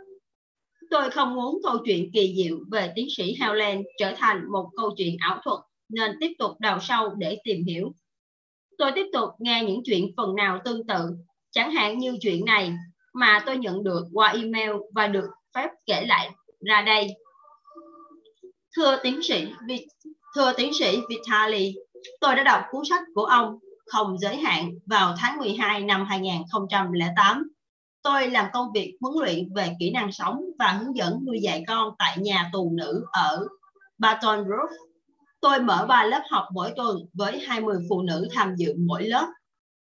[0.90, 4.90] Tôi không muốn câu chuyện kỳ diệu về tiến sĩ Howland trở thành một câu
[4.96, 7.92] chuyện ảo thuật, nên tiếp tục đào sâu để tìm hiểu.
[8.80, 11.16] Tôi tiếp tục nghe những chuyện phần nào tương tự,
[11.50, 12.72] chẳng hạn như chuyện này
[13.14, 17.08] mà tôi nhận được qua email và được phép kể lại ra đây.
[18.76, 19.46] Thưa tiến sĩ
[20.34, 21.74] thưa tiến sĩ Vitali,
[22.20, 27.52] tôi đã đọc cuốn sách của ông không giới hạn vào tháng 12 năm 2008.
[28.02, 31.64] Tôi làm công việc huấn luyện về kỹ năng sống và hướng dẫn nuôi dạy
[31.68, 33.46] con tại nhà tù nữ ở
[33.98, 34.89] Baton Rouge.
[35.40, 39.26] Tôi mở ba lớp học mỗi tuần với 20 phụ nữ tham dự mỗi lớp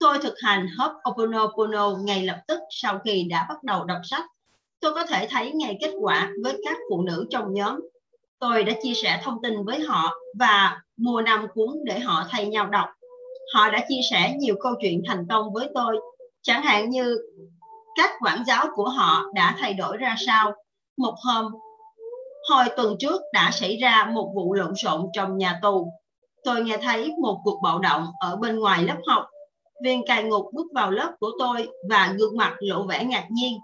[0.02, 4.26] Tôi thực hành Ho'oponopono ngay lập tức sau khi đã bắt đầu đọc sách.
[4.80, 7.80] tôi có thể thấy ngay kết quả với các phụ nữ trong nhóm.
[8.40, 12.48] Tôi đã chia sẻ thông tin với họ và mua năm cuốn để họ thay
[12.48, 12.90] nhau đọc.
[13.54, 15.98] Họ đã chia sẻ nhiều câu chuyện thành công với tôi,
[16.42, 17.18] chẳng hạn như
[17.96, 20.54] các quản giáo của họ đã thay đổi ra sao.
[20.98, 21.52] Một hôm,
[22.49, 25.91] hồi tuần trước đã xảy ra một vụ lộn xộn trong nhà tù.
[26.43, 29.25] Tôi nghe thấy một cuộc bạo động ở bên ngoài lớp học.
[29.84, 33.60] Viên cai ngục bước vào lớp của tôi và gương mặt lộ vẻ ngạc nhiên.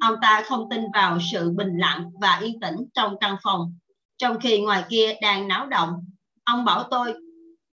[0.00, 3.74] Ông ta không tin vào sự bình lặng và yên tĩnh trong căn phòng,
[4.18, 5.90] trong khi ngoài kia đang náo động.
[6.44, 7.14] Ông bảo tôi,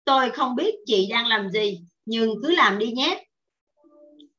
[0.04, 3.24] tôi không biết chị đang làm gì, nhưng cứ làm đi nhé.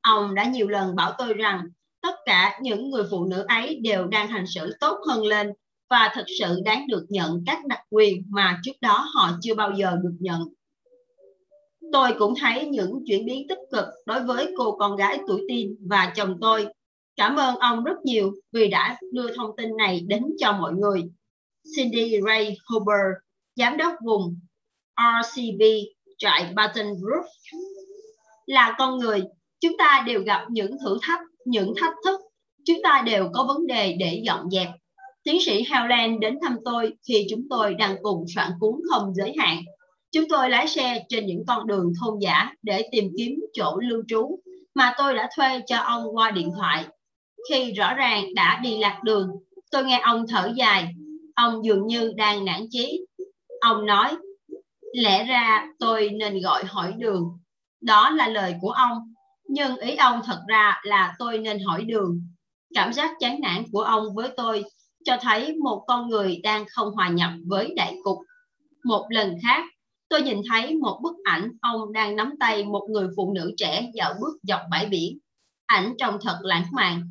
[0.02, 1.62] Ông đã nhiều lần bảo tôi rằng
[2.02, 5.54] tất cả những người phụ nữ ấy đều đang hành xử tốt hơn lên
[5.90, 9.72] và thực sự đáng được nhận các đặc quyền mà trước đó họ chưa bao
[9.78, 10.42] giờ được nhận.
[11.92, 15.76] Tôi cũng thấy những chuyển biến tích cực đối với cô con gái tuổi teen
[15.90, 16.68] và chồng tôi.
[17.16, 21.04] Cảm ơn ông rất nhiều vì đã đưa thông tin này đến cho mọi người.
[21.76, 23.06] Cindy Ray Huber,
[23.56, 24.40] giám đốc vùng
[24.98, 25.62] RCB
[26.18, 27.30] trại Baton Rouge.
[28.46, 29.24] Là con người,
[29.60, 32.20] chúng ta đều gặp những thử thách, những thách thức.
[32.66, 34.68] Chúng ta đều có vấn đề để dọn dẹp
[35.26, 39.34] Tiến sĩ Howland đến thăm tôi khi chúng tôi đang cùng soạn cuốn không giới
[39.40, 39.58] hạn.
[40.12, 44.04] Chúng tôi lái xe trên những con đường thôn giả để tìm kiếm chỗ lưu
[44.08, 44.40] trú
[44.76, 46.86] mà tôi đã thuê cho ông qua điện thoại.
[47.50, 49.30] Khi rõ ràng đã đi lạc đường,
[49.72, 50.94] tôi nghe ông thở dài.
[51.36, 53.06] Ông dường như đang nản chí.
[53.62, 54.16] Ông nói,
[54.94, 57.24] lẽ ra tôi nên gọi hỏi đường.
[57.82, 58.98] Đó là lời của ông.
[59.48, 62.22] Nhưng ý ông thật ra là tôi nên hỏi đường.
[62.74, 64.64] Cảm giác chán nản của ông với tôi
[65.06, 68.18] cho thấy một con người đang không hòa nhập với đại cục.
[68.84, 69.64] Một lần khác,
[70.10, 73.92] tôi nhìn thấy một bức ảnh ông đang nắm tay một người phụ nữ trẻ
[73.94, 75.18] dạo bước dọc bãi biển.
[75.66, 77.10] Ảnh trông thật lãng mạn.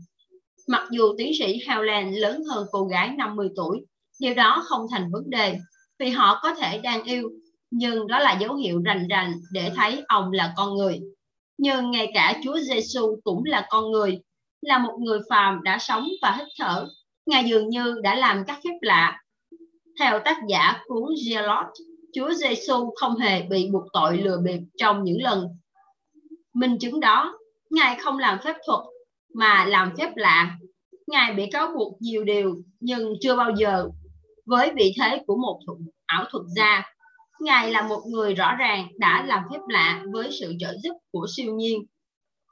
[0.69, 3.87] Mặc dù tiến sĩ Howland lớn hơn cô gái 50 tuổi,
[4.21, 5.59] điều đó không thành vấn đề
[5.99, 7.31] vì họ có thể đang yêu,
[7.71, 11.01] nhưng đó là dấu hiệu rành rành để thấy ông là con người.
[11.59, 14.19] Nhưng ngay cả Chúa Giêsu cũng là con người,
[14.61, 16.89] là một người phàm đã sống và hít thở
[17.27, 19.21] Ngài dường như đã làm các phép lạ.
[20.01, 21.67] Theo tác giả cuốn Gelot,
[22.15, 25.49] Chúa Giêsu không hề bị buộc tội lừa bịp trong những lần.
[26.55, 27.39] Minh chứng đó,
[27.71, 28.81] Ngài không làm phép thuật
[29.35, 30.57] mà làm phép lạ.
[31.07, 33.89] Ngài bị cáo buộc nhiều điều nhưng chưa bao giờ
[34.47, 35.61] với vị thế của một
[36.07, 36.83] ảo thuật gia.
[37.41, 41.27] Ngài là một người rõ ràng đã làm phép lạ với sự trợ giúp của
[41.37, 41.83] siêu nhiên.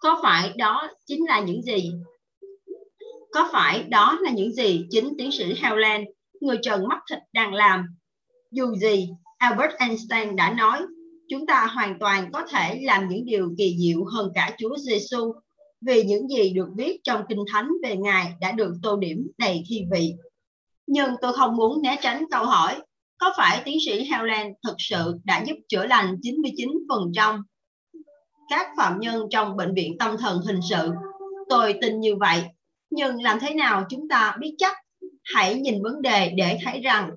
[0.01, 1.93] Có phải đó chính là những gì
[3.33, 6.05] có phải đó là những gì chính tiến sĩ Howland,
[6.41, 7.87] người trần mắt thịt đang làm?
[8.51, 10.83] Dù gì, Albert Einstein đã nói,
[11.29, 15.33] chúng ta hoàn toàn có thể làm những điều kỳ diệu hơn cả Chúa Giêsu
[15.81, 19.65] vì những gì được viết trong Kinh Thánh về Ngài đã được tô điểm đầy
[19.69, 20.15] thi vị.
[20.87, 22.81] Nhưng tôi không muốn né tránh câu hỏi,
[23.19, 27.43] có phải tiến sĩ Howland thực sự đã giúp chữa lành 99%
[28.51, 30.91] các phạm nhân trong bệnh viện tâm thần hình sự?
[31.49, 32.43] Tôi tin như vậy
[32.93, 34.77] nhưng làm thế nào chúng ta biết chắc?
[35.35, 37.11] Hãy nhìn vấn đề để thấy rằng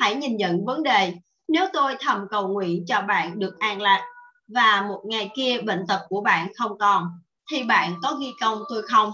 [0.00, 1.12] hãy nhìn nhận vấn đề.
[1.48, 4.06] Nếu tôi thầm cầu nguyện cho bạn được an lạc
[4.48, 7.06] và một ngày kia bệnh tật của bạn không còn,
[7.50, 9.12] thì bạn có ghi công tôi không?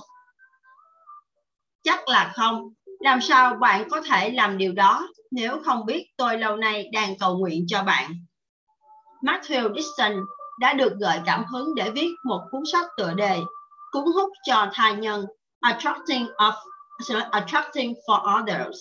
[1.82, 2.72] Chắc là không.
[3.00, 7.18] Làm sao bạn có thể làm điều đó nếu không biết tôi lâu nay đang
[7.18, 8.12] cầu nguyện cho bạn?
[9.22, 10.12] Matthew Dixon
[10.60, 13.40] đã được gợi cảm hứng để viết một cuốn sách tựa đề
[13.92, 15.26] Cuốn hút cho thai nhân
[15.60, 16.52] Attracting, of,
[17.30, 18.78] Attracting for Others.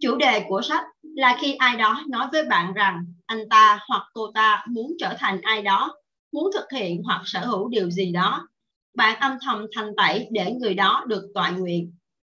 [0.00, 4.02] Chủ đề của sách là khi ai đó nói với bạn rằng anh ta hoặc
[4.14, 5.94] cô ta muốn trở thành ai đó,
[6.32, 8.48] muốn thực hiện hoặc sở hữu điều gì đó.
[8.94, 11.92] Bạn âm thầm thành tẩy để người đó được tọa nguyện.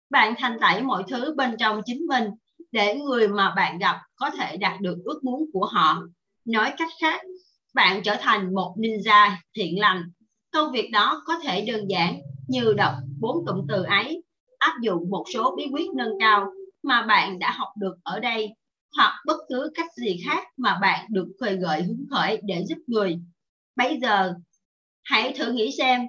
[0.10, 2.30] Bạn thành tẩy mọi thứ bên trong chính mình
[2.72, 6.04] để người mà bạn gặp có thể đạt được ước muốn của họ.
[6.46, 7.22] Nói cách khác,
[7.76, 10.04] bạn trở thành một ninja thiện lành.
[10.52, 14.24] Công việc đó có thể đơn giản như đọc bốn cụm từ ấy,
[14.60, 16.46] áp dụng một số bí quyết nâng cao
[16.84, 18.50] mà bạn đã học được ở đây
[18.98, 22.78] hoặc bất cứ cách gì khác mà bạn được khơi gợi hứng khởi để giúp
[22.88, 23.20] người.
[23.76, 24.34] Bây giờ,
[25.04, 26.02] hãy thử nghĩ xem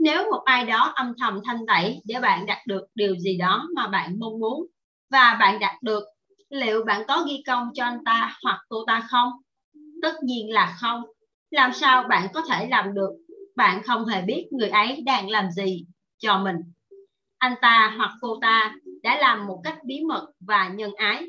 [0.00, 3.68] nếu một ai đó âm thầm thanh tẩy để bạn đạt được điều gì đó
[3.76, 4.66] mà bạn mong muốn
[5.10, 6.04] và bạn đạt được,
[6.50, 9.30] liệu bạn có ghi công cho anh ta hoặc cô ta không?
[10.02, 11.02] Tất nhiên là không.
[11.50, 13.10] Làm sao bạn có thể làm được?
[13.56, 15.84] Bạn không hề biết người ấy đang làm gì
[16.18, 16.56] cho mình.
[17.38, 21.26] Anh ta hoặc cô ta đã làm một cách bí mật và nhân ái.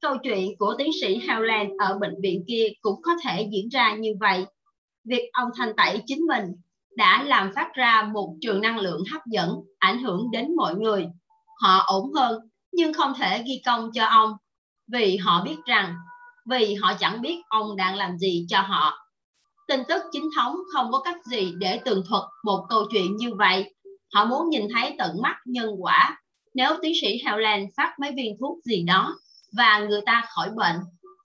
[0.00, 3.94] Câu chuyện của tiến sĩ Howland ở bệnh viện kia cũng có thể diễn ra
[3.94, 4.46] như vậy.
[5.04, 6.44] Việc ông thanh tẩy chính mình
[6.96, 11.06] đã làm phát ra một trường năng lượng hấp dẫn, ảnh hưởng đến mọi người.
[11.62, 14.32] Họ ổn hơn, nhưng không thể ghi công cho ông
[14.92, 15.94] vì họ biết rằng
[16.50, 19.08] vì họ chẳng biết ông đang làm gì cho họ.
[19.68, 23.34] Tin tức chính thống không có cách gì để tường thuật một câu chuyện như
[23.34, 23.74] vậy.
[24.14, 26.18] Họ muốn nhìn thấy tận mắt nhân quả.
[26.54, 29.14] Nếu tiến sĩ Howland phát mấy viên thuốc gì đó
[29.56, 30.76] và người ta khỏi bệnh,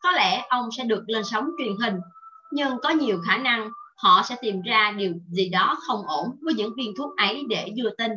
[0.02, 2.00] có lẽ ông sẽ được lên sóng truyền hình.
[2.52, 6.54] Nhưng có nhiều khả năng họ sẽ tìm ra điều gì đó không ổn với
[6.54, 8.12] những viên thuốc ấy để đưa tin.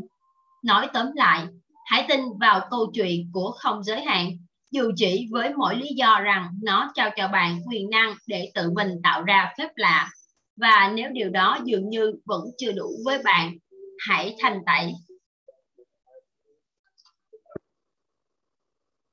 [0.64, 1.46] Nói tóm lại,
[1.86, 4.30] hãy tin vào câu chuyện của không giới hạn
[4.72, 8.70] dù chỉ với mỗi lý do rằng nó trao cho bạn quyền năng để tự
[8.70, 10.10] mình tạo ra phép lạ
[10.56, 13.52] và nếu điều đó dường như vẫn chưa đủ với bạn
[13.98, 14.92] hãy thành tẩy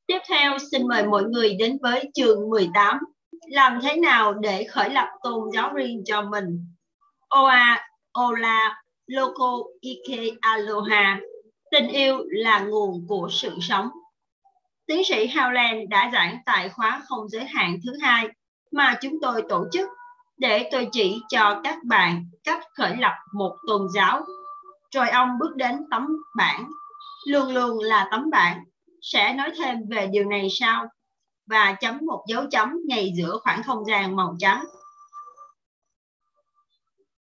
[0.09, 2.97] Tiếp theo, xin mời mọi người đến với chương 18.
[3.47, 6.65] Làm thế nào để khởi lập tôn giáo riêng cho mình?
[7.29, 11.19] Oa, Ola, Loco, Ike, Aloha.
[11.71, 13.89] Tình yêu là nguồn của sự sống.
[14.89, 18.27] Tiến sĩ Howland đã giảng tại khóa không giới hạn thứ hai
[18.71, 19.89] mà chúng tôi tổ chức
[20.37, 24.25] để tôi chỉ cho các bạn cách khởi lập một tôn giáo.
[24.91, 26.69] Rồi ông bước đến tấm bảng,
[27.27, 28.63] luôn luôn là tấm bảng,
[29.01, 30.87] sẽ nói thêm về điều này sau
[31.45, 34.65] và chấm một dấu chấm ngay giữa khoảng không gian màu trắng.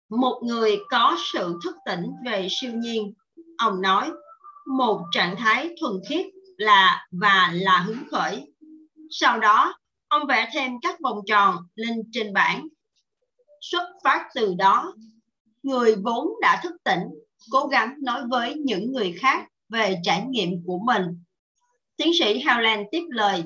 [0.08, 3.12] Một người có sự thức tỉnh về siêu nhiên,
[3.58, 4.10] ông nói,
[4.66, 6.26] một trạng thái thuần khiết
[6.58, 8.52] là và là hứng khởi.
[9.10, 12.68] Sau đó, ông vẽ thêm các vòng tròn lên trên bảng.
[13.60, 14.94] Xuất phát từ đó,
[15.62, 17.02] người vốn đã thức tỉnh,
[17.50, 21.04] cố gắng nói với những người khác về trải nghiệm của mình.
[21.96, 23.44] Tiến sĩ Howland tiếp lời.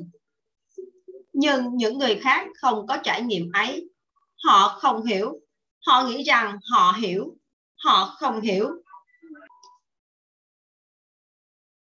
[1.32, 3.90] Nhưng những người khác không có trải nghiệm ấy.
[4.44, 5.32] Họ không hiểu.
[5.86, 7.36] Họ nghĩ rằng họ hiểu.
[7.84, 8.68] Họ không hiểu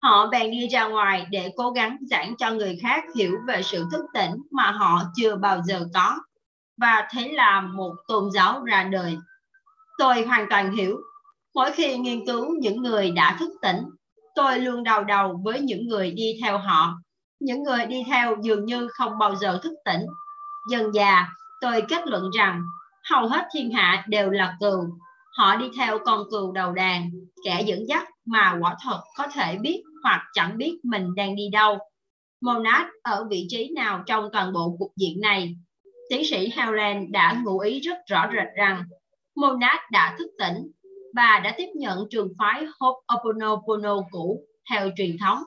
[0.04, 3.84] họ bèn đi ra ngoài để cố gắng giảng cho người khác hiểu về sự
[3.92, 6.18] thức tỉnh mà họ chưa bao giờ có.
[6.76, 9.16] Và thế là một tôn giáo ra đời.
[9.98, 10.98] Tôi hoàn toàn hiểu.
[11.54, 13.76] Mỗi khi nghiên cứu những người đã thức tỉnh,
[14.34, 16.94] tôi luôn đau đầu với những người đi theo họ.
[17.40, 20.06] Những người đi theo dường như không bao giờ thức tỉnh.
[20.70, 21.28] Dần già
[21.60, 22.62] tôi kết luận rằng
[23.10, 24.84] hầu hết thiên hạ đều là cừu.
[25.38, 27.10] Họ đi theo con cừu đầu đàn,
[27.44, 31.48] kẻ dẫn dắt mà quả thật có thể biết hoặc chẳng biết mình đang đi
[31.52, 31.78] đâu.
[32.40, 35.54] Monad ở vị trí nào trong toàn bộ cục diện này?
[36.10, 38.82] Tiến sĩ Howland đã ngụ ý rất rõ rệt rằng
[39.36, 40.70] Monad đã thức tỉnh
[41.14, 45.38] và đã tiếp nhận trường phái Ho'oponopono cũ theo truyền thống.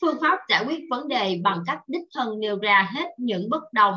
[0.00, 3.62] Phương pháp giải quyết vấn đề bằng cách đích thân nêu ra hết những bất
[3.72, 3.94] đồng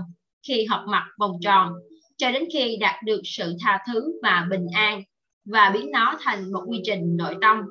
[0.47, 1.73] khi học mặt vòng tròn,
[2.17, 5.03] cho đến khi đạt được sự tha thứ và bình an
[5.45, 7.61] và biến nó thành một quy trình nội tâm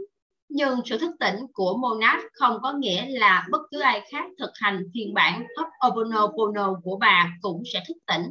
[0.51, 4.51] nhưng sự thức tỉnh của Monad không có nghĩa là bất cứ ai khác thực
[4.55, 8.23] hành phiên bản Ho'oponopono của bà cũng sẽ thức tỉnh.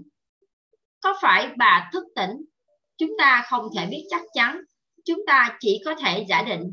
[1.02, 2.32] Có phải bà thức tỉnh?
[2.98, 4.62] Chúng ta không thể biết chắc chắn.
[5.06, 6.64] Chúng ta chỉ có thể giả định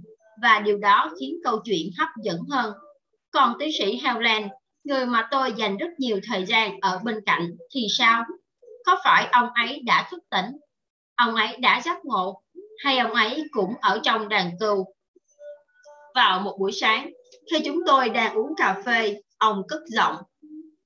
[0.42, 2.74] và điều đó khiến câu chuyện hấp dẫn hơn.
[3.30, 4.48] Còn tiến sĩ Howland,
[4.84, 8.24] người mà tôi dành rất nhiều thời gian ở bên cạnh thì sao?
[8.84, 10.46] Có phải ông ấy đã thức tỉnh?
[11.14, 12.42] Ông ấy đã giác ngộ
[12.84, 14.95] hay ông ấy cũng ở trong đàn cừu
[16.16, 17.10] vào một buổi sáng,
[17.50, 20.16] khi chúng tôi đang uống cà phê, ông cất giọng.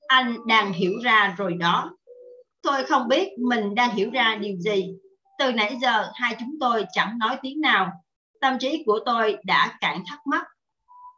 [0.07, 1.91] Anh đang hiểu ra rồi đó.
[2.63, 4.95] Tôi không biết mình đang hiểu ra điều gì.
[5.39, 7.93] Từ nãy giờ hai chúng tôi chẳng nói tiếng nào.
[8.41, 10.47] Tâm trí của tôi đã cạn thắc mắc.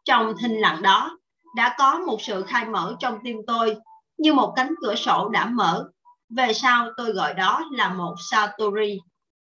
[0.04, 1.18] Trong thinh lặng đó,
[1.56, 3.76] đã có một sự khai mở trong tim tôi,
[4.18, 5.88] như một cánh cửa sổ đã mở.
[6.36, 8.98] Về sau tôi gọi đó là một Satori,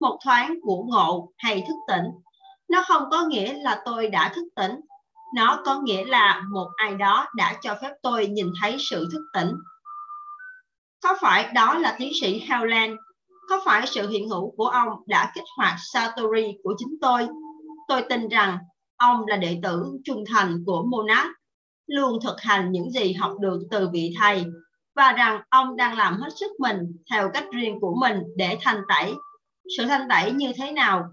[0.00, 2.04] một thoáng của ngộ hay thức tỉnh
[2.68, 4.72] nó không có nghĩa là tôi đã thức tỉnh.
[5.34, 9.22] Nó có nghĩa là một ai đó đã cho phép tôi nhìn thấy sự thức
[9.32, 9.52] tỉnh.
[11.02, 12.96] Có phải đó là tiến sĩ Howland?
[13.48, 17.28] Có phải sự hiện hữu của ông đã kích hoạt Satori của chính tôi?
[17.88, 18.58] Tôi tin rằng
[18.96, 21.26] ông là đệ tử trung thành của Monad
[21.86, 24.44] luôn thực hành những gì học được từ vị thầy,
[24.96, 26.78] và rằng ông đang làm hết sức mình
[27.10, 29.12] theo cách riêng của mình để thanh tẩy.
[29.76, 31.04] Sự thanh tẩy như thế nào?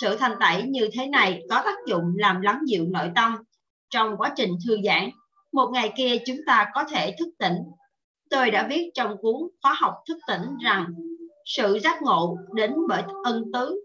[0.00, 3.36] Sự thanh tẩy như thế này có tác dụng làm lắng dịu nội tâm
[3.90, 5.10] trong quá trình thư giãn.
[5.52, 7.56] Một ngày kia chúng ta có thể thức tỉnh.
[8.30, 10.86] Tôi đã viết trong cuốn khóa học thức tỉnh rằng
[11.44, 13.80] sự giác ngộ đến bởi ân tứ.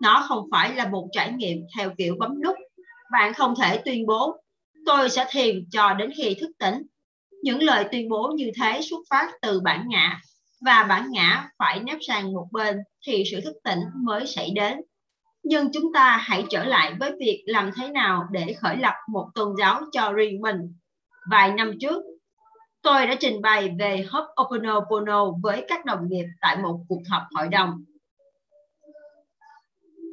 [0.00, 2.56] Nó không phải là một trải nghiệm theo kiểu bấm nút.
[3.12, 4.36] Bạn không thể tuyên bố,
[4.86, 6.82] tôi sẽ thiền cho đến khi thức tỉnh.
[7.42, 10.20] Những lời tuyên bố như thế xuất phát từ bản ngã,
[10.60, 14.80] và bản ngã phải nép sang một bên thì sự thức tỉnh mới xảy đến
[15.48, 19.28] nhưng chúng ta hãy trở lại với việc làm thế nào để khởi lập một
[19.34, 20.74] tôn giáo cho riêng mình.
[21.30, 22.02] Vài năm trước,
[22.82, 27.48] tôi đã trình bày về Ho'oponopono với các đồng nghiệp tại một cuộc họp hội
[27.48, 27.84] đồng.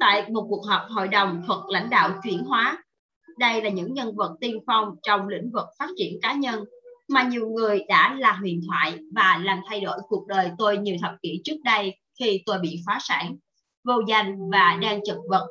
[0.00, 2.84] Tại một cuộc họp hội đồng thuật lãnh đạo chuyển hóa,
[3.38, 6.64] đây là những nhân vật tiên phong trong lĩnh vực phát triển cá nhân
[7.08, 10.96] mà nhiều người đã là huyền thoại và làm thay đổi cuộc đời tôi nhiều
[11.02, 13.36] thập kỷ trước đây khi tôi bị phá sản,
[13.84, 15.48] vô danh và đang chật vật.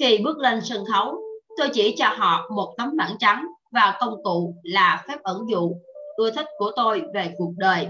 [0.00, 1.18] Khi bước lên sân khấu,
[1.56, 5.72] tôi chỉ cho họ một tấm bảng trắng và công cụ là phép ẩn dụ
[6.16, 7.88] ưa thích của tôi về cuộc đời.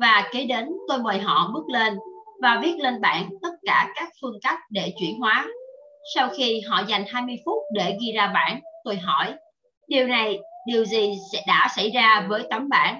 [0.00, 1.98] Và kế đến tôi mời họ bước lên
[2.42, 5.46] và viết lên bảng tất cả các phương cách để chuyển hóa.
[6.14, 9.34] Sau khi họ dành 20 phút để ghi ra bảng, tôi hỏi,
[9.88, 12.98] điều này, điều gì sẽ đã xảy ra với tấm bảng?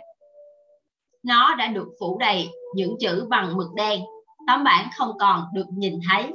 [1.22, 4.00] Nó đã được phủ đầy những chữ bằng mực đen,
[4.46, 6.32] tấm bảng không còn được nhìn thấy.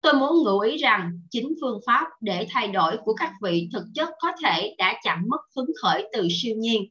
[0.00, 3.84] Tôi muốn ngụ ý rằng chính phương pháp để thay đổi của các vị thực
[3.94, 6.82] chất có thể đã chặn mất hứng khởi từ siêu nhiên.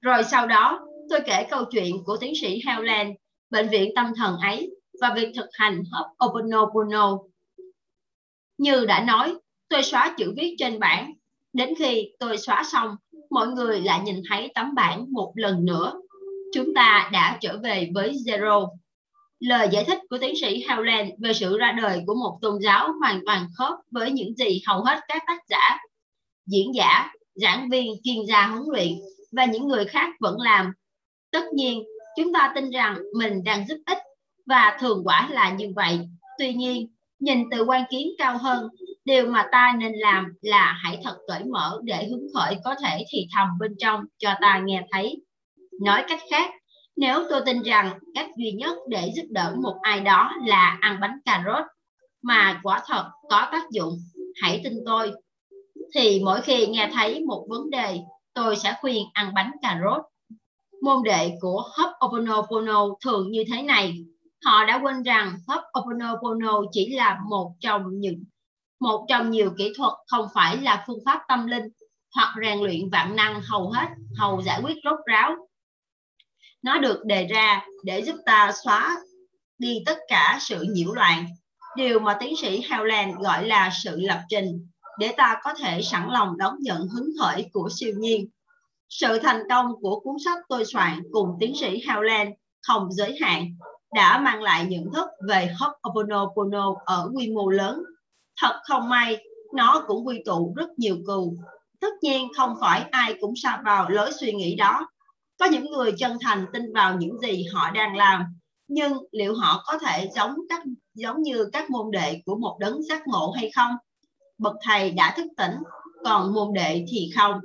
[0.00, 3.14] Rồi sau đó, tôi kể câu chuyện của tiến sĩ Helen,
[3.50, 7.18] bệnh viện tâm thần ấy và việc thực hành Ho'oponopono.
[8.58, 9.34] Như đã nói,
[9.68, 11.12] tôi xóa chữ viết trên bảng.
[11.52, 12.96] Đến khi tôi xóa xong,
[13.30, 15.94] mọi người lại nhìn thấy tấm bảng một lần nữa.
[16.54, 18.68] Chúng ta đã trở về với Zero.
[19.42, 22.92] Lời giải thích của tiến sĩ Howland về sự ra đời của một tôn giáo
[23.00, 25.78] hoàn toàn khớp với những gì hầu hết các tác giả,
[26.46, 28.92] diễn giả, giảng viên, chuyên gia huấn luyện
[29.32, 30.72] và những người khác vẫn làm.
[31.30, 31.82] Tất nhiên,
[32.16, 33.98] chúng ta tin rằng mình đang giúp ích
[34.46, 35.98] và thường quả là như vậy.
[36.38, 36.86] Tuy nhiên,
[37.18, 38.68] nhìn từ quan kiến cao hơn,
[39.04, 43.04] điều mà ta nên làm là hãy thật cởi mở để hứng khởi có thể
[43.08, 45.22] thì thầm bên trong cho ta nghe thấy.
[45.80, 46.50] Nói cách khác,
[46.96, 50.98] nếu tôi tin rằng cách duy nhất để giúp đỡ một ai đó là ăn
[51.00, 51.64] bánh cà rốt
[52.22, 53.98] mà quả thật có tác dụng,
[54.42, 55.12] hãy tin tôi.
[55.94, 57.98] Thì mỗi khi nghe thấy một vấn đề,
[58.34, 60.02] tôi sẽ khuyên ăn bánh cà rốt.
[60.82, 64.04] Môn đệ của Hoponopono thường như thế này.
[64.44, 68.24] Họ đã quên rằng Hoponopono chỉ là một trong những
[68.80, 71.64] một trong nhiều kỹ thuật không phải là phương pháp tâm linh
[72.14, 75.36] hoặc rèn luyện vạn năng hầu hết hầu giải quyết rốt ráo
[76.62, 78.96] nó được đề ra để giúp ta xóa
[79.58, 81.26] đi tất cả sự nhiễu loạn
[81.76, 86.08] điều mà tiến sĩ Howland gọi là sự lập trình để ta có thể sẵn
[86.10, 88.28] lòng đón nhận hứng khởi của siêu nhiên
[88.88, 93.56] sự thành công của cuốn sách tôi soạn cùng tiến sĩ Howland không giới hạn
[93.94, 97.82] đã mang lại nhận thức về Ho'oponopono ở quy mô lớn.
[98.40, 101.36] Thật không may, nó cũng quy tụ rất nhiều cừu.
[101.80, 104.88] Tất nhiên không phải ai cũng sa vào lối suy nghĩ đó
[105.42, 108.22] có những người chân thành tin vào những gì họ đang làm,
[108.68, 110.62] nhưng liệu họ có thể giống các,
[110.94, 113.70] giống như các môn đệ của một đấng giác ngộ hay không?
[114.38, 115.52] Bậc thầy đã thức tỉnh,
[116.04, 117.40] còn môn đệ thì không.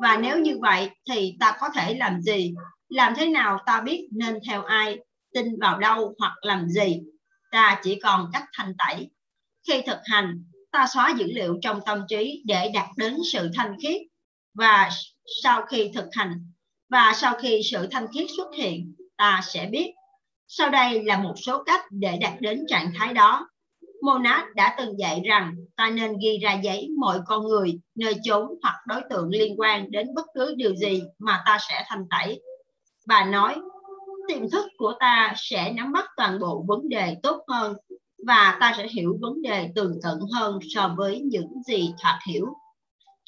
[0.00, 2.54] Và nếu như vậy thì ta có thể làm gì?
[2.88, 4.98] Làm thế nào ta biết nên theo ai?
[5.34, 7.00] Tin vào đâu hoặc làm gì?
[7.50, 9.10] Ta chỉ còn cách thanh tẩy.
[9.68, 13.76] Khi thực hành, ta xóa dữ liệu trong tâm trí để đạt đến sự thanh
[13.82, 14.00] khiết.
[14.54, 14.90] Và
[15.42, 16.32] sau khi thực hành
[16.88, 19.92] và sau khi sự thanh khiết xuất hiện, ta sẽ biết.
[20.48, 23.48] Sau đây là một số cách để đạt đến trạng thái đó.
[24.02, 28.48] Monad đã từng dạy rằng ta nên ghi ra giấy mọi con người, nơi chốn
[28.62, 32.40] hoặc đối tượng liên quan đến bất cứ điều gì mà ta sẽ thanh tẩy.
[33.06, 33.56] Bà nói,
[34.28, 37.76] tiềm thức của ta sẽ nắm bắt toàn bộ vấn đề tốt hơn
[38.26, 42.46] và ta sẽ hiểu vấn đề tường tận hơn so với những gì thoạt hiểu.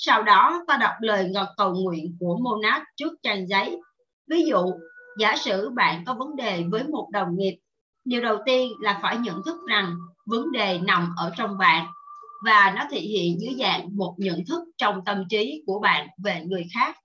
[0.02, 3.80] Sau đó ta đọc lời ngọt cầu nguyện của Monad trước trang giấy.
[4.30, 4.72] Ví dụ,
[5.18, 7.58] giả sử bạn có vấn đề với một đồng nghiệp,
[8.04, 11.86] điều đầu tiên là phải nhận thức rằng vấn đề nằm ở trong bạn
[12.44, 16.42] và nó thể hiện dưới dạng một nhận thức trong tâm trí của bạn về
[16.46, 16.96] người khác.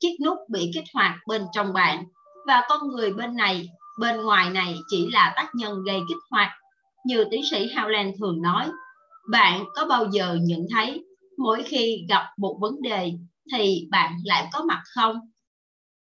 [0.00, 2.04] Chiếc nút bị kích hoạt bên trong bạn
[2.46, 3.68] và con người bên này,
[4.00, 6.50] bên ngoài này chỉ là tác nhân gây kích hoạt.
[7.06, 8.70] Như tiến sĩ Howland thường nói,
[9.30, 11.04] bạn có bao giờ nhận thấy
[11.38, 13.12] mỗi khi gặp một vấn đề
[13.52, 15.16] thì bạn lại có mặt không?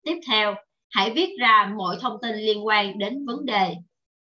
[0.03, 0.55] Tiếp theo,
[0.89, 3.75] hãy viết ra mọi thông tin liên quan đến vấn đề,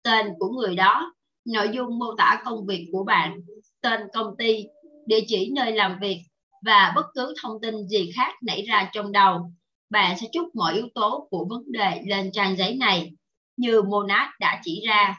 [0.05, 1.14] tên của người đó,
[1.46, 3.40] nội dung mô tả công việc của bạn,
[3.82, 4.64] tên công ty,
[5.07, 6.20] địa chỉ nơi làm việc
[6.64, 9.50] và bất cứ thông tin gì khác nảy ra trong đầu.
[9.90, 13.12] Bạn sẽ chúc mọi yếu tố của vấn đề lên trang giấy này
[13.57, 15.16] như Monad đã chỉ ra.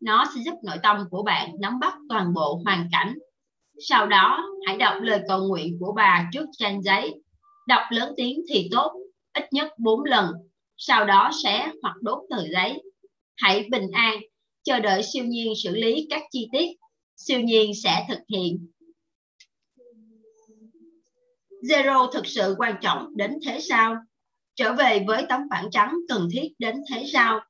[0.00, 3.14] Nó sẽ giúp nội tâm của bạn nắm bắt toàn bộ hoàn cảnh
[3.80, 7.14] sau đó, hãy đọc lời cầu nguyện của bà trước trang giấy.
[7.66, 8.92] Đọc lớn tiếng thì tốt,
[9.34, 10.32] ít nhất 4 lần.
[10.76, 12.82] Sau đó xé hoặc đốt tờ giấy.
[13.36, 14.20] Hãy bình an
[14.62, 16.68] chờ đợi siêu nhiên xử lý các chi tiết.
[17.16, 18.66] Siêu nhiên sẽ thực hiện.
[21.62, 23.96] Zero thực sự quan trọng đến thế sao?
[24.54, 27.40] Trở về với tấm phản trắng cần thiết đến thế sao?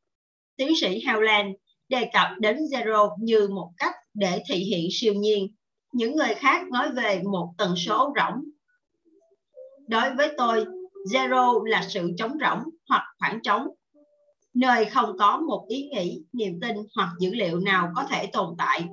[0.57, 1.53] Tiến sĩ Howland
[1.89, 5.55] đề cập đến Zero như một cách để thể hiện siêu nhiên.
[5.93, 8.45] Những người khác nói về một tần số rỗng.
[9.89, 10.67] Đối với tôi,
[11.13, 13.69] Zero là sự trống rỗng hoặc khoảng trống
[14.55, 18.55] nơi không có một ý nghĩ, niềm tin hoặc dữ liệu nào có thể tồn
[18.59, 18.85] tại.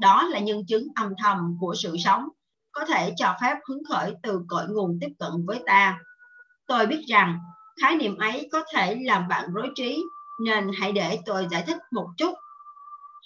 [0.00, 2.28] Đó là nhân chứng âm thầm của sự sống,
[2.72, 5.98] có thể cho phép hứng khởi từ cội nguồn tiếp cận với ta.
[6.66, 7.38] Tôi biết rằng
[7.82, 10.02] khái niệm ấy có thể làm bạn rối trí,
[10.44, 12.34] nên hãy để tôi giải thích một chút.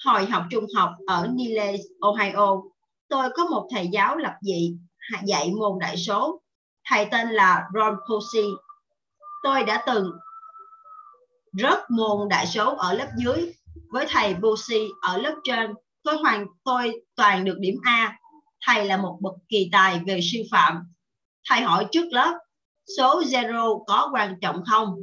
[0.04, 2.62] Hồi học trung học ở Niles, Ohio,
[3.08, 4.76] tôi có một thầy giáo lập dị
[5.24, 6.42] dạy môn đại số.
[6.84, 8.46] Thầy tên là Ron Posey.
[9.42, 10.10] Tôi đã từng
[11.52, 13.52] rớt môn đại số ở lớp dưới
[13.90, 15.74] với thầy Posey ở lớp trên.
[16.02, 18.18] Tôi hoàn, tôi toàn được điểm A.
[18.66, 20.92] Thầy là một bậc kỳ tài về sư phạm.
[21.48, 22.38] Thầy hỏi trước lớp,
[22.98, 24.96] số zero có quan trọng không?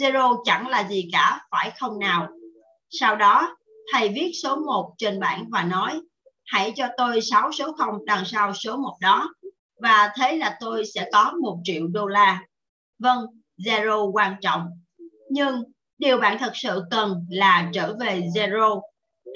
[0.00, 2.28] Zero chẳng là gì cả, phải không nào?
[2.90, 3.56] Sau đó,
[3.92, 6.00] thầy viết số 1 trên bảng và nói
[6.48, 9.34] hãy cho tôi 6 số 0 đằng sau số 1 đó,
[9.80, 12.40] và thế là tôi sẽ có một triệu đô la
[12.98, 13.26] vâng
[13.58, 14.66] zero quan trọng
[15.30, 15.62] nhưng
[15.98, 18.80] Điều bạn thật sự cần là trở về zero.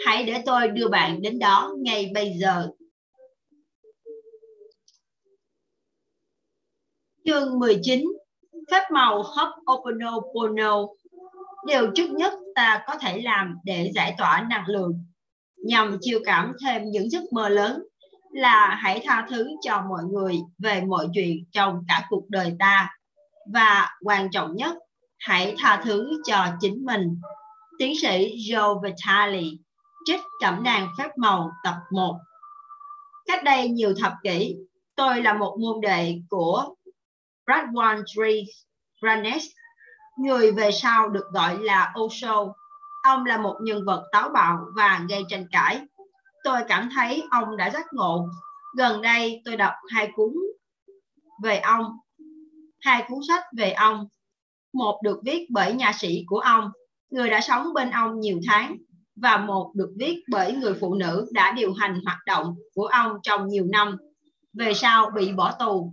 [0.07, 2.69] Hãy để tôi đưa bạn đến đó ngay bây giờ.
[7.25, 8.05] Chương 19
[8.71, 10.89] Phép màu Ho'oponopono
[11.67, 15.05] Điều trước nhất ta có thể làm để giải tỏa năng lượng
[15.63, 17.83] nhằm chiêu cảm thêm những giấc mơ lớn
[18.33, 22.91] là hãy tha thứ cho mọi người về mọi chuyện trong cả cuộc đời ta
[23.53, 24.77] và quan trọng nhất
[25.19, 27.21] hãy tha thứ cho chính mình.
[27.79, 29.43] Tiến sĩ Joe Vitale
[30.05, 32.19] trích cẩm nang phép màu tập 1.
[33.27, 34.57] Cách đây nhiều thập kỷ,
[34.97, 36.75] tôi là một môn đệ của
[37.47, 38.03] Bradwan
[39.03, 39.47] Branes,
[40.19, 42.55] người về sau được gọi là Osho.
[43.03, 45.81] Ông là một nhân vật táo bạo và gây tranh cãi.
[46.45, 48.29] Tôi cảm thấy ông đã giác ngộ.
[48.77, 50.33] Gần đây tôi đọc hai cuốn
[51.43, 51.85] về ông,
[52.81, 54.09] hai cuốn sách về ông
[54.73, 56.71] một được viết bởi nhà sĩ của ông,
[57.11, 58.77] người đã sống bên ông nhiều tháng,
[59.17, 63.19] và một được viết bởi người phụ nữ đã điều hành hoạt động của ông
[63.23, 63.97] trong nhiều năm,
[64.53, 65.93] về sau bị bỏ tù.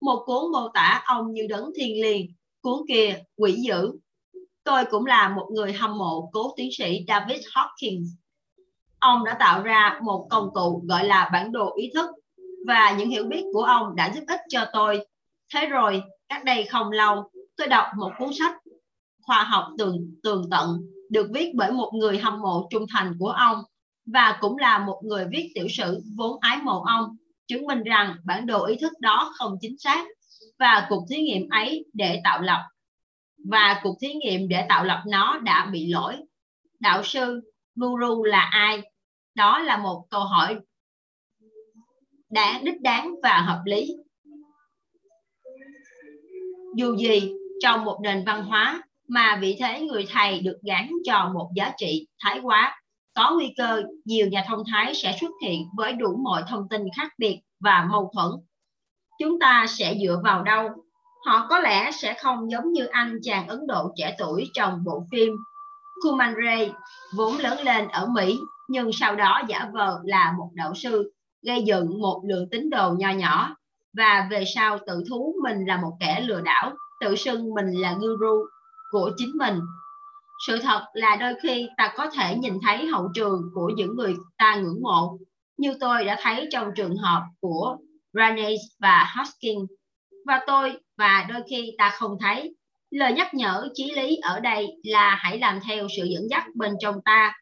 [0.00, 2.26] Một cuốn mô tả ông như đấng thiên liêng,
[2.62, 3.92] cuốn kia quỷ dữ.
[4.64, 8.04] Tôi cũng là một người hâm mộ cố tiến sĩ David Hawkins.
[8.98, 12.10] Ông đã tạo ra một công cụ gọi là bản đồ ý thức
[12.66, 15.06] và những hiểu biết của ông đã giúp ích cho tôi.
[15.54, 18.54] Thế rồi, cách đây không lâu, tôi đọc một cuốn sách
[19.22, 20.80] khoa học tường tường tận
[21.10, 23.58] được viết bởi một người hâm mộ trung thành của ông
[24.06, 27.16] và cũng là một người viết tiểu sử vốn ái mộ ông
[27.48, 30.06] chứng minh rằng bản đồ ý thức đó không chính xác
[30.58, 32.60] và cuộc thí nghiệm ấy để tạo lập
[33.48, 36.16] và cuộc thí nghiệm để tạo lập nó đã bị lỗi.
[36.80, 37.40] Đạo sư
[37.74, 38.82] guru là ai?
[39.34, 40.58] Đó là một câu hỏi
[42.30, 43.96] đáng đích đáng và hợp lý.
[46.76, 47.32] Dù gì,
[47.62, 51.72] trong một nền văn hóa mà vị thế người thầy được gắn cho một giá
[51.76, 52.82] trị thái quá,
[53.14, 56.82] có nguy cơ nhiều nhà thông thái sẽ xuất hiện với đủ mọi thông tin
[56.96, 58.30] khác biệt và mâu thuẫn.
[59.18, 60.68] Chúng ta sẽ dựa vào đâu?
[61.26, 65.04] Họ có lẽ sẽ không giống như anh chàng ấn độ trẻ tuổi trong bộ
[65.10, 65.32] phim
[66.02, 66.72] Kuman Ray,
[67.16, 71.12] vốn lớn lên ở Mỹ, nhưng sau đó giả vờ là một đạo sư,
[71.42, 73.56] gây dựng một lượng tín đồ nho nhỏ.
[73.92, 77.94] Và về sau, tự thú mình là một kẻ lừa đảo, tự xưng mình là
[78.00, 78.46] guru
[78.90, 79.60] của chính mình.
[80.46, 84.14] Sự thật là đôi khi ta có thể nhìn thấy hậu trường của những người
[84.38, 85.18] ta ngưỡng mộ,
[85.56, 87.76] như tôi đã thấy trong trường hợp của
[88.12, 89.70] Ranes và Hoskins
[90.30, 92.56] và tôi và đôi khi ta không thấy
[92.90, 96.74] lời nhắc nhở chí lý ở đây là hãy làm theo sự dẫn dắt bên
[96.80, 97.34] trong ta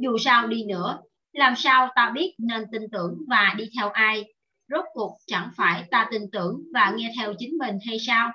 [0.00, 0.98] dù sao đi nữa
[1.32, 4.24] làm sao ta biết nên tin tưởng và đi theo ai
[4.68, 8.32] rốt cuộc chẳng phải ta tin tưởng và nghe theo chính mình hay sao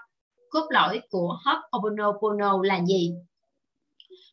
[0.50, 3.12] cốt lõi của Ho'oponopono là gì?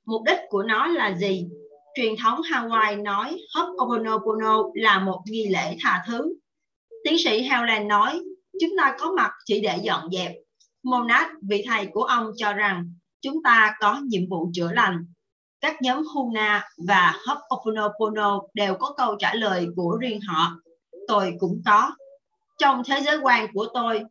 [0.04, 1.48] Mục đích của nó là gì?
[1.94, 6.34] Truyền thống Hawaii nói Ho'oponopono là một nghi lễ tha thứ.
[7.04, 8.20] Tiến sĩ Helen nói,
[8.60, 10.32] chúng ta có mặt chỉ để dọn dẹp.
[10.82, 12.92] Monad, vị thầy của ông cho rằng
[13.22, 15.06] chúng ta có nhiệm vụ chữa lành.
[15.60, 20.52] Các nhóm Huna và Hoponopono đều có câu trả lời của riêng họ.
[21.08, 21.90] Tôi cũng có.
[22.58, 24.02] Trong thế giới quan của tôi,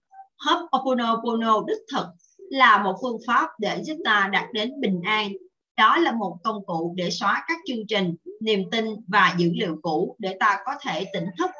[0.71, 2.05] Hoponopono đích thực
[2.37, 5.31] là một phương pháp để giúp ta đạt đến bình an.
[5.77, 9.77] đó là một công cụ để xóa các chương trình niềm tin và dữ liệu
[9.81, 11.51] cũ để ta có thể tỉnh thức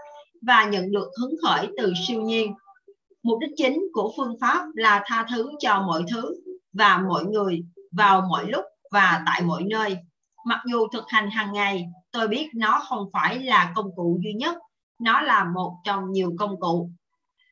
[0.42, 2.54] và nhận được hứng khởi từ siêu nhiên
[3.26, 6.36] mục đích chính của phương pháp là tha thứ cho mọi thứ
[6.74, 9.98] và mọi người vào mọi lúc và tại mọi nơi
[10.46, 14.34] mặc dù thực hành hàng ngày tôi biết nó không phải là công cụ duy
[14.34, 14.58] nhất
[15.00, 16.90] nó là một trong nhiều công cụ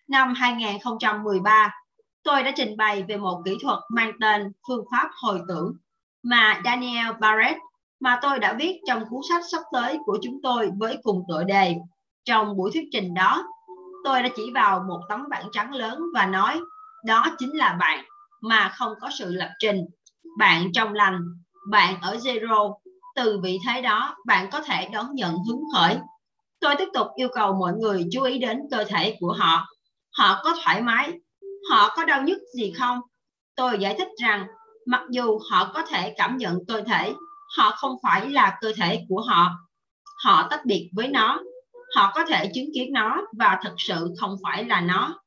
[0.07, 1.73] năm 2013
[2.23, 5.73] tôi đã trình bày về một kỹ thuật mang tên phương pháp hồi tưởng
[6.23, 7.57] mà Daniel Barrett
[7.99, 11.43] mà tôi đã viết trong cuốn sách sắp tới của chúng tôi với cùng tựa
[11.43, 11.75] đề.
[12.25, 13.43] Trong buổi thuyết trình đó,
[14.03, 16.61] tôi đã chỉ vào một tấm bảng trắng lớn và nói
[17.05, 18.05] đó chính là bạn
[18.41, 19.85] mà không có sự lập trình.
[20.37, 21.19] Bạn trong lành,
[21.69, 22.73] bạn ở zero.
[23.15, 25.97] Từ vị thế đó, bạn có thể đón nhận hứng khởi.
[26.59, 29.67] Tôi tiếp tục yêu cầu mọi người chú ý đến cơ thể của họ.
[30.17, 31.13] Họ có thoải mái,
[31.71, 32.99] họ có đau nhức gì không?
[33.55, 34.47] Tôi giải thích rằng
[34.85, 37.13] mặc dù họ có thể cảm nhận cơ thể
[37.57, 39.51] họ không phải là cơ thể của họ
[40.23, 41.39] họ tách biệt với nó
[41.95, 45.19] họ có thể chứng kiến nó và thực sự không phải là nó.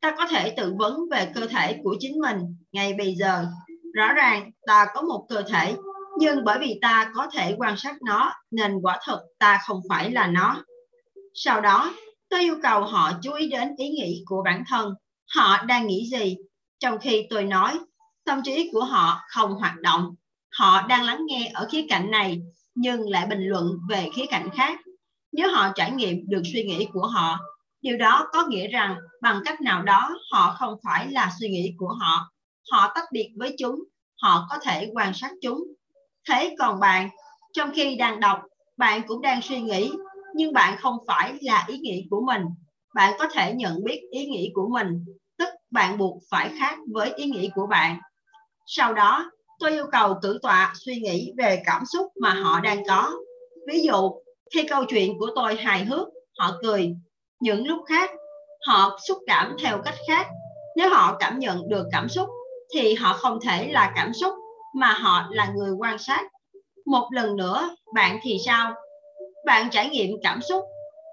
[0.00, 3.46] Ta có thể tự vấn về cơ thể của chính mình ngay bây giờ.
[3.94, 5.76] Rõ ràng, ta có một cơ thể,
[6.18, 10.10] nhưng bởi vì ta có thể quan sát nó, nên quả thực ta không phải
[10.10, 10.64] là nó.
[11.34, 11.92] Sau đó
[12.28, 14.94] tôi yêu cầu họ chú ý đến ý nghĩ của bản thân.
[15.34, 16.36] Họ đang nghĩ gì?
[16.78, 17.78] Trong khi tôi nói,
[18.24, 20.14] tâm trí của họ không hoạt động.
[20.58, 22.40] Họ đang lắng nghe ở khía cạnh này,
[22.74, 24.80] nhưng lại bình luận về khía cạnh khác
[25.32, 27.38] nếu họ trải nghiệm được suy nghĩ của họ,
[27.82, 31.74] điều đó có nghĩa rằng bằng cách nào đó họ không phải là suy nghĩ
[31.78, 32.30] của họ.
[32.70, 33.84] Họ tách biệt với chúng,
[34.22, 35.62] họ có thể quan sát chúng.
[36.28, 37.08] Thế còn bạn,
[37.52, 38.40] trong khi đang đọc,
[38.76, 39.92] bạn cũng đang suy nghĩ,
[40.34, 42.42] nhưng bạn không phải là ý nghĩ của mình.
[42.94, 45.04] Bạn có thể nhận biết ý nghĩ của mình,
[45.38, 48.00] tức bạn buộc phải khác với ý nghĩ của bạn.
[48.66, 52.84] Sau đó, tôi yêu cầu cử tọa suy nghĩ về cảm xúc mà họ đang
[52.88, 53.12] có.
[53.68, 54.10] Ví dụ
[54.54, 56.94] khi câu chuyện của tôi hài hước, họ cười.
[57.40, 58.10] Những lúc khác,
[58.66, 60.26] họ xúc cảm theo cách khác.
[60.76, 62.28] Nếu họ cảm nhận được cảm xúc,
[62.74, 64.34] thì họ không thể là cảm xúc,
[64.74, 66.22] mà họ là người quan sát.
[66.86, 68.74] Một lần nữa, bạn thì sao?
[69.46, 70.64] Bạn trải nghiệm cảm xúc.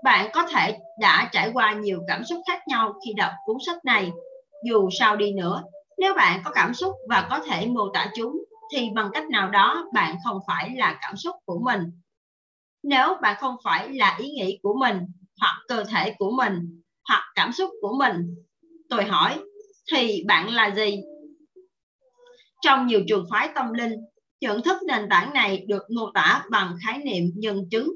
[0.03, 3.85] Bạn có thể đã trải qua nhiều cảm xúc khác nhau khi đọc cuốn sách
[3.85, 4.11] này.
[4.65, 5.63] Dù sao đi nữa,
[5.97, 8.43] nếu bạn có cảm xúc và có thể mô tả chúng,
[8.75, 11.81] thì bằng cách nào đó bạn không phải là cảm xúc của mình
[12.83, 14.97] nếu bạn không phải là ý nghĩ của mình,
[15.41, 18.35] hoặc cơ thể của mình, hoặc cảm xúc của mình,
[18.89, 19.39] tôi hỏi,
[19.91, 21.01] thì bạn là gì?
[22.61, 23.93] Trong nhiều trường phái tâm linh
[24.41, 27.89] nhận thức nền tảng này được mô tả bằng khái niệm nhân chứng.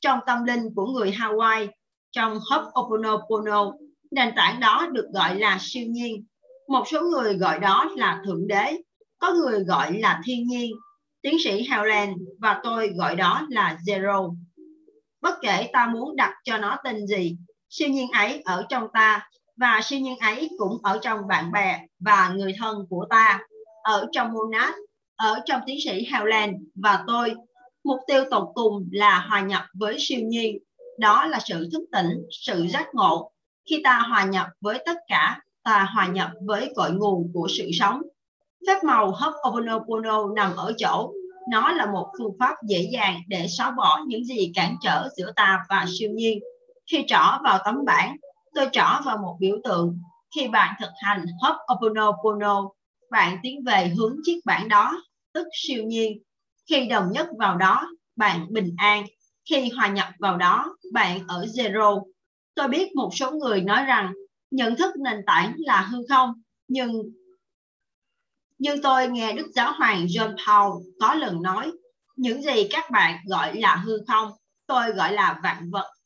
[0.00, 1.68] Trong tâm linh của người Hawaii,
[2.12, 3.72] trong Ho'oponopono,
[4.10, 6.24] nền tảng đó được gọi là siêu nhiên.
[6.68, 8.76] Một số người gọi đó là thượng đế,
[9.18, 10.72] có người gọi là thiên nhiên
[11.26, 14.36] tiến sĩ Howland và tôi gọi đó là zero.
[15.20, 17.36] Bất kể ta muốn đặt cho nó tên gì,
[17.68, 21.80] siêu nhiên ấy ở trong ta và siêu nhiên ấy cũng ở trong bạn bè
[22.00, 23.40] và người thân của ta.
[23.82, 24.74] Ở trong monad
[25.16, 27.34] ở trong tiến sĩ Howland và tôi,
[27.84, 30.58] mục tiêu tột cùng là hòa nhập với siêu nhiên.
[30.98, 33.32] Đó là sự thức tỉnh, sự giác ngộ.
[33.70, 37.70] Khi ta hòa nhập với tất cả, ta hòa nhập với cội nguồn của sự
[37.72, 38.02] sống.
[38.66, 41.12] Phép màu Ho'oponopono nằm ở chỗ
[41.48, 45.32] nó là một phương pháp dễ dàng để xóa bỏ những gì cản trở giữa
[45.36, 46.38] ta và siêu nhiên.
[46.90, 48.16] Khi trỏ vào tấm bảng,
[48.54, 49.98] tôi trỏ vào một biểu tượng.
[50.36, 52.70] Khi bạn thực hành Ho'oponopono,
[53.10, 55.02] bạn tiến về hướng chiếc bảng đó,
[55.32, 56.18] tức siêu nhiên.
[56.68, 59.04] Khi đồng nhất vào đó, bạn bình an.
[59.50, 62.02] Khi hòa nhập vào đó, bạn ở zero.
[62.54, 64.12] Tôi biết một số người nói rằng
[64.50, 66.32] nhận thức nền tảng là hư không
[66.68, 67.02] nhưng
[68.58, 71.72] nhưng tôi nghe Đức Giáo Hoàng John Paul có lần nói,
[72.16, 74.30] những gì các bạn gọi là hư không,
[74.66, 75.96] tôi gọi là vạn vật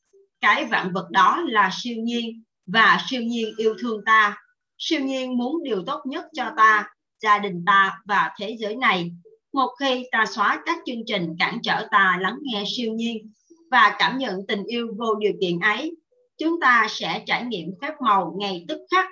[0.41, 4.37] cái vạn vật đó là siêu nhiên và siêu nhiên yêu thương ta
[4.77, 6.89] siêu nhiên muốn điều tốt nhất cho ta,
[7.21, 9.11] gia đình ta và thế giới này
[9.53, 13.31] một khi ta xóa các chương trình cản trở ta lắng nghe siêu nhiên
[13.71, 15.95] và cảm nhận tình yêu vô điều kiện ấy,
[16.37, 19.05] chúng ta sẽ trải nghiệm phép màu ngay tức khắc.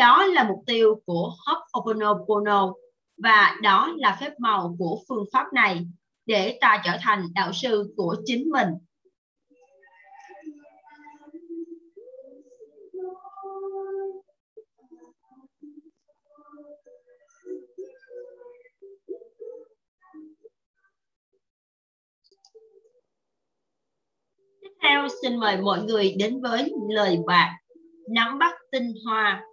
[0.00, 2.72] Đó là mục tiêu của Ho'oponopono
[3.22, 5.86] và đó là phép màu của phương pháp này
[6.26, 8.68] để ta trở thành đạo sư của chính mình.
[24.60, 27.58] Tiếp theo, xin mời mọi người đến với lời bạc,
[28.08, 29.44] nắm bắt tinh hoa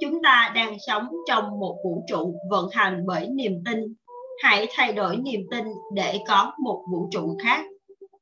[0.00, 3.94] Chúng ta đang sống trong một vũ trụ vận hành bởi niềm tin.
[4.42, 7.64] Hãy thay đổi niềm tin để có một vũ trụ khác.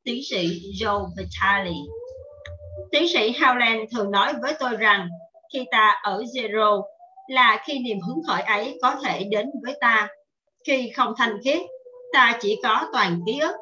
[0.04, 0.48] Tiến sĩ
[0.80, 1.70] Joe Vitale
[2.90, 5.08] Tiến sĩ Howland thường nói với tôi rằng
[5.52, 6.82] khi ta ở zero
[7.28, 10.08] là khi niềm hứng khởi ấy có thể đến với ta.
[10.66, 11.62] Khi không thanh khiết,
[12.12, 13.54] ta chỉ có toàn ký ức,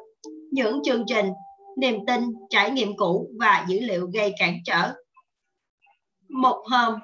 [0.51, 1.29] những chương trình,
[1.77, 4.91] niềm tin, trải nghiệm cũ và dữ liệu gây cản trở.
[6.29, 6.99] Một hôm,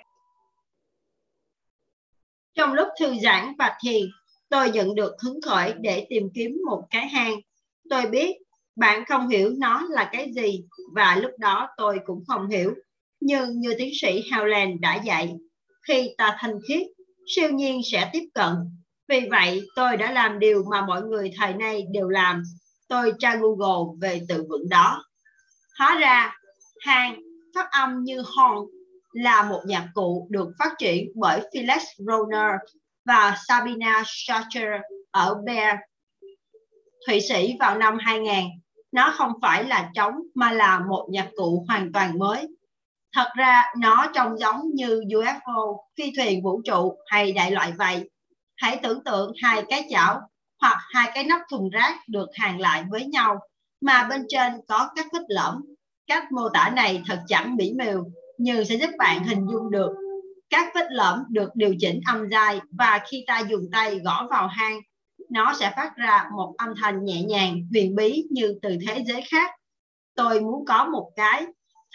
[2.55, 4.01] trong lúc thư giãn và thiền,
[4.49, 7.35] tôi nhận được hứng khởi để tìm kiếm một cái hang.
[7.89, 8.37] Tôi biết
[8.75, 12.73] bạn không hiểu nó là cái gì và lúc đó tôi cũng không hiểu.
[13.19, 15.35] Nhưng như tiến sĩ Howland đã dạy,
[15.87, 16.87] khi ta thanh khiết,
[17.35, 18.53] siêu nhiên sẽ tiếp cận.
[19.07, 22.43] Vì vậy, tôi đã làm điều mà mọi người thời nay đều làm.
[22.87, 25.03] Tôi tra Google về từ vựng đó.
[25.79, 26.35] Hóa ra,
[26.85, 27.21] hang
[27.55, 28.65] phát âm như hòn
[29.13, 32.55] là một nhạc cụ được phát triển bởi Felix Rohner
[33.05, 34.81] và Sabina Schacher
[35.11, 35.77] ở Bern,
[37.07, 38.33] Thụy Sĩ vào năm 2000.
[38.91, 42.47] Nó không phải là trống mà là một nhạc cụ hoàn toàn mới.
[43.13, 48.09] Thật ra nó trông giống như UFO, phi thuyền vũ trụ hay đại loại vậy.
[48.55, 50.21] Hãy tưởng tượng hai cái chảo
[50.61, 53.39] hoặc hai cái nắp thùng rác được hàng lại với nhau
[53.81, 55.61] mà bên trên có các vết lõm.
[56.07, 58.05] Cách mô tả này thật chẳng mỹ miều
[58.43, 59.91] như sẽ giúp bạn hình dung được
[60.51, 64.47] các vết lõm được điều chỉnh âm dài và khi ta dùng tay gõ vào
[64.47, 64.79] hang,
[65.29, 69.21] nó sẽ phát ra một âm thanh nhẹ nhàng, huyền bí như từ thế giới
[69.21, 69.51] khác.
[70.15, 71.45] Tôi muốn có một cái,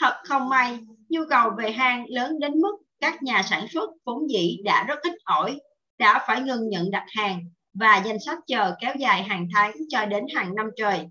[0.01, 0.79] thật không may,
[1.09, 4.99] nhu cầu về hang lớn đến mức các nhà sản xuất vốn dĩ đã rất
[5.03, 5.61] ít ỏi,
[5.99, 7.41] đã phải ngừng nhận đặt hàng
[7.75, 11.07] và danh sách chờ kéo dài hàng tháng cho đến hàng năm trời.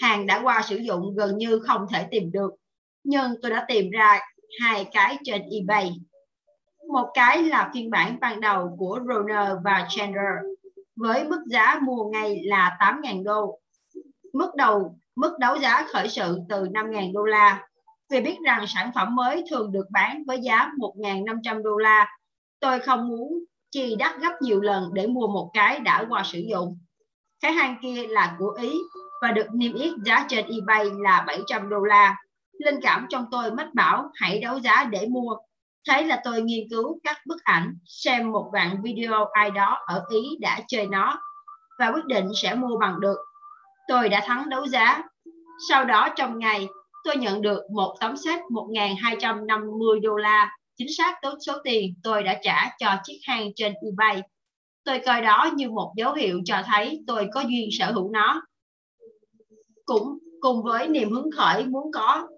[0.00, 2.50] Hàng đã qua sử dụng gần như không thể tìm được,
[3.04, 4.20] nhưng tôi đã tìm ra
[4.60, 5.92] hai cái trên eBay.
[6.88, 10.44] Một cái là phiên bản ban đầu của Roner và Chandler
[10.96, 13.60] với mức giá mua ngay là 8.000 đô.
[14.32, 17.66] Mức đầu mức đấu giá khởi sự từ 5.000 đô la.
[18.10, 22.16] Vì biết rằng sản phẩm mới thường được bán với giá 1.500 đô la,
[22.60, 26.38] tôi không muốn chi đắt gấp nhiều lần để mua một cái đã qua sử
[26.38, 26.78] dụng.
[27.40, 28.72] Cái hàng kia là của Ý
[29.22, 32.16] và được niêm yết giá trên eBay là 700 đô la
[32.58, 35.36] linh cảm trong tôi mách bảo, hãy đấu giá để mua.
[35.88, 40.04] Thế là tôi nghiên cứu các bức ảnh, xem một đoạn video ai đó ở
[40.10, 41.20] ý đã chơi nó
[41.78, 43.16] và quyết định sẽ mua bằng được.
[43.88, 45.02] Tôi đã thắng đấu giá.
[45.68, 46.68] Sau đó trong ngày,
[47.04, 50.56] tôi nhận được một tấm xét 1.250 đô la.
[50.76, 54.22] Chính xác tốt số tiền tôi đã trả cho chiếc hang trên eBay
[54.84, 58.42] tôi coi đó như một dấu hiệu cho thấy tôi có duyên sở hữu nó.
[59.84, 62.28] Cũng cùng với niềm hứng khởi muốn có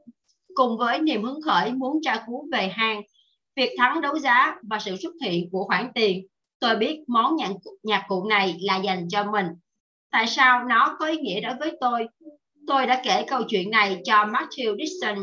[0.57, 3.03] cùng với niềm hứng khởi muốn tra cứu về hàng,
[3.57, 6.27] việc thắng đấu giá và sự xuất hiện của khoản tiền,
[6.61, 7.51] tôi biết món nhạc,
[7.83, 9.47] nhạc cụ này là dành cho mình.
[10.11, 12.09] Tại sao nó có ý nghĩa đối với tôi?
[12.67, 15.19] Tôi đã kể câu chuyện này cho Matthew Dixon,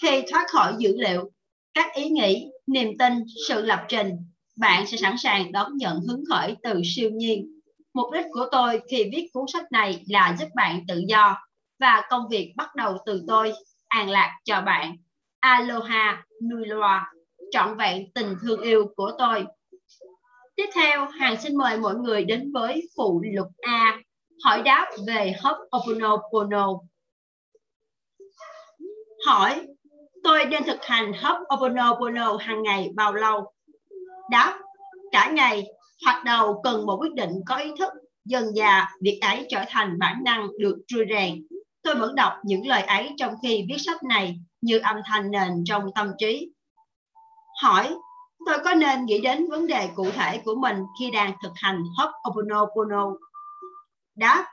[0.03, 1.31] Khi thoát khỏi dữ liệu,
[1.75, 3.13] các ý nghĩ, niềm tin,
[3.49, 4.11] sự lập trình,
[4.59, 7.61] bạn sẽ sẵn sàng đón nhận hứng khởi từ siêu nhiên.
[7.95, 11.37] Mục đích của tôi khi viết cuốn sách này là giúp bạn tự do
[11.81, 13.53] và công việc bắt đầu từ tôi,
[13.89, 14.97] an lạc cho bạn.
[15.41, 17.13] Aloha Nui Loa,
[17.51, 19.45] trọn vẹn tình thương yêu của tôi.
[20.57, 24.01] Tiếp theo, Hàng xin mời mọi người đến với phụ lục A,
[24.43, 26.79] hỏi đáp về Ho'oponopono.
[29.27, 29.67] Hỏi,
[30.25, 33.53] tôi nên thực hành Ho'oponopono hàng ngày bao lâu?
[34.31, 34.59] Đáp,
[35.13, 35.65] cả ngày,
[36.05, 37.93] hoặc đầu cần một quyết định có ý thức.
[38.25, 41.47] Dần già, việc ấy trở thành bản năng được trui rèn.
[41.83, 45.51] Tôi vẫn đọc những lời ấy trong khi viết sách này như âm thanh nền
[45.65, 46.51] trong tâm trí.
[47.63, 47.95] Hỏi,
[48.47, 51.83] tôi có nên nghĩ đến vấn đề cụ thể của mình khi đang thực hành
[51.83, 53.15] Ho'oponopono?
[54.17, 54.47] Đáp,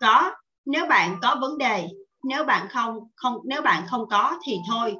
[0.00, 0.34] có,
[0.66, 1.88] nếu bạn có vấn đề,
[2.24, 4.96] nếu bạn không không nếu bạn không có thì thôi.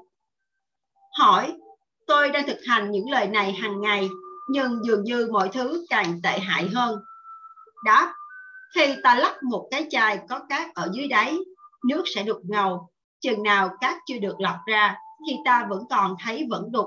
[1.18, 1.52] Hỏi,
[2.06, 4.08] tôi đang thực hành những lời này hàng ngày
[4.48, 6.98] nhưng dường như mọi thứ càng tệ hại hơn.
[7.84, 8.14] Đáp,
[8.74, 11.36] khi ta lắp một cái chai có cát ở dưới đáy,
[11.88, 12.88] nước sẽ đục ngầu.
[13.20, 14.96] Chừng nào cát chưa được lọc ra
[15.28, 16.86] thì ta vẫn còn thấy vẫn đục,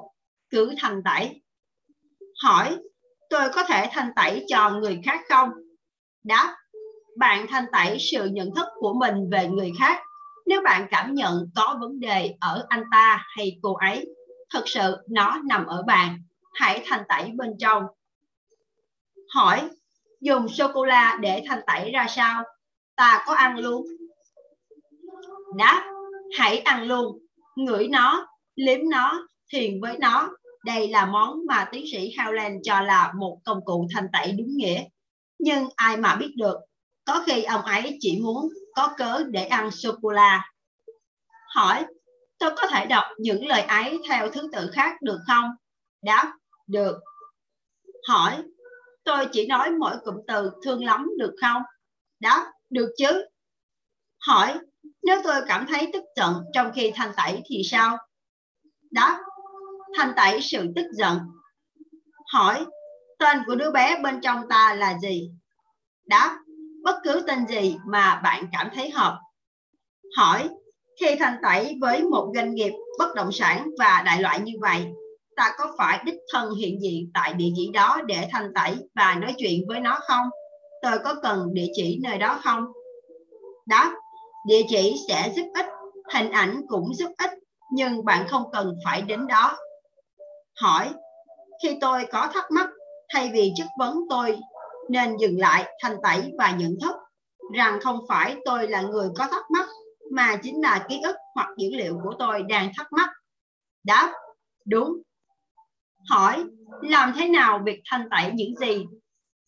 [0.49, 1.41] cứ thanh tẩy.
[2.43, 2.77] Hỏi,
[3.29, 5.49] tôi có thể thanh tẩy cho người khác không?
[6.23, 6.55] Đáp,
[7.19, 10.01] bạn thanh tẩy sự nhận thức của mình về người khác.
[10.45, 14.05] Nếu bạn cảm nhận có vấn đề ở anh ta hay cô ấy,
[14.53, 16.17] thực sự nó nằm ở bạn
[16.53, 17.83] hãy thanh tẩy bên trong.
[19.33, 19.69] Hỏi,
[20.21, 22.43] dùng sô-cô-la để thanh tẩy ra sao?
[22.95, 23.85] Ta có ăn luôn?
[25.57, 25.91] Đáp,
[26.37, 27.19] hãy ăn luôn,
[27.55, 30.29] ngửi nó, liếm nó, thiền với nó.
[30.65, 34.57] Đây là món mà tiến sĩ Howland cho là một công cụ thanh tẩy đúng
[34.57, 34.83] nghĩa.
[35.39, 36.57] Nhưng ai mà biết được,
[37.09, 40.51] có khi ông ấy chỉ muốn có cớ để ăn sô-cô-la.
[41.55, 41.85] Hỏi,
[42.39, 45.45] tôi có thể đọc những lời ấy theo thứ tự khác được không?
[46.01, 46.33] Đáp,
[46.67, 46.99] được.
[48.07, 48.43] Hỏi,
[49.03, 51.61] tôi chỉ nói mỗi cụm từ thương lắm được không?
[52.19, 53.25] Đáp, được chứ.
[54.27, 54.59] Hỏi,
[55.03, 57.97] nếu tôi cảm thấy tức giận trong khi thanh tẩy thì sao?
[58.91, 59.19] Đáp,
[59.97, 61.19] thanh tẩy sự tức giận.
[62.33, 62.65] Hỏi,
[63.19, 65.31] tên của đứa bé bên trong ta là gì?
[66.05, 66.39] Đáp,
[66.83, 69.19] bất cứ tên gì mà bạn cảm thấy hợp.
[70.17, 70.49] Hỏi,
[70.99, 74.85] khi thanh tẩy với một doanh nghiệp bất động sản và đại loại như vậy,
[75.35, 79.15] ta có phải đích thân hiện diện tại địa chỉ đó để thanh tẩy và
[79.21, 80.25] nói chuyện với nó không?
[80.81, 82.65] Tôi có cần địa chỉ nơi đó không?
[83.67, 83.91] Đáp,
[84.47, 85.65] địa chỉ sẽ giúp ích,
[86.13, 87.31] hình ảnh cũng giúp ích,
[87.71, 89.57] nhưng bạn không cần phải đến đó.
[90.61, 90.89] Hỏi,
[91.63, 92.69] khi tôi có thắc mắc,
[93.13, 94.39] thay vì chất vấn tôi
[94.89, 96.95] nên dừng lại thanh tẩy và nhận thức
[97.53, 99.65] rằng không phải tôi là người có thắc mắc
[100.11, 103.09] mà chính là ký ức hoặc dữ liệu của tôi đang thắc mắc.
[103.83, 104.13] Đáp,
[104.65, 105.01] đúng,
[106.09, 106.43] hỏi
[106.81, 108.85] làm thế nào việc thanh tẩy những gì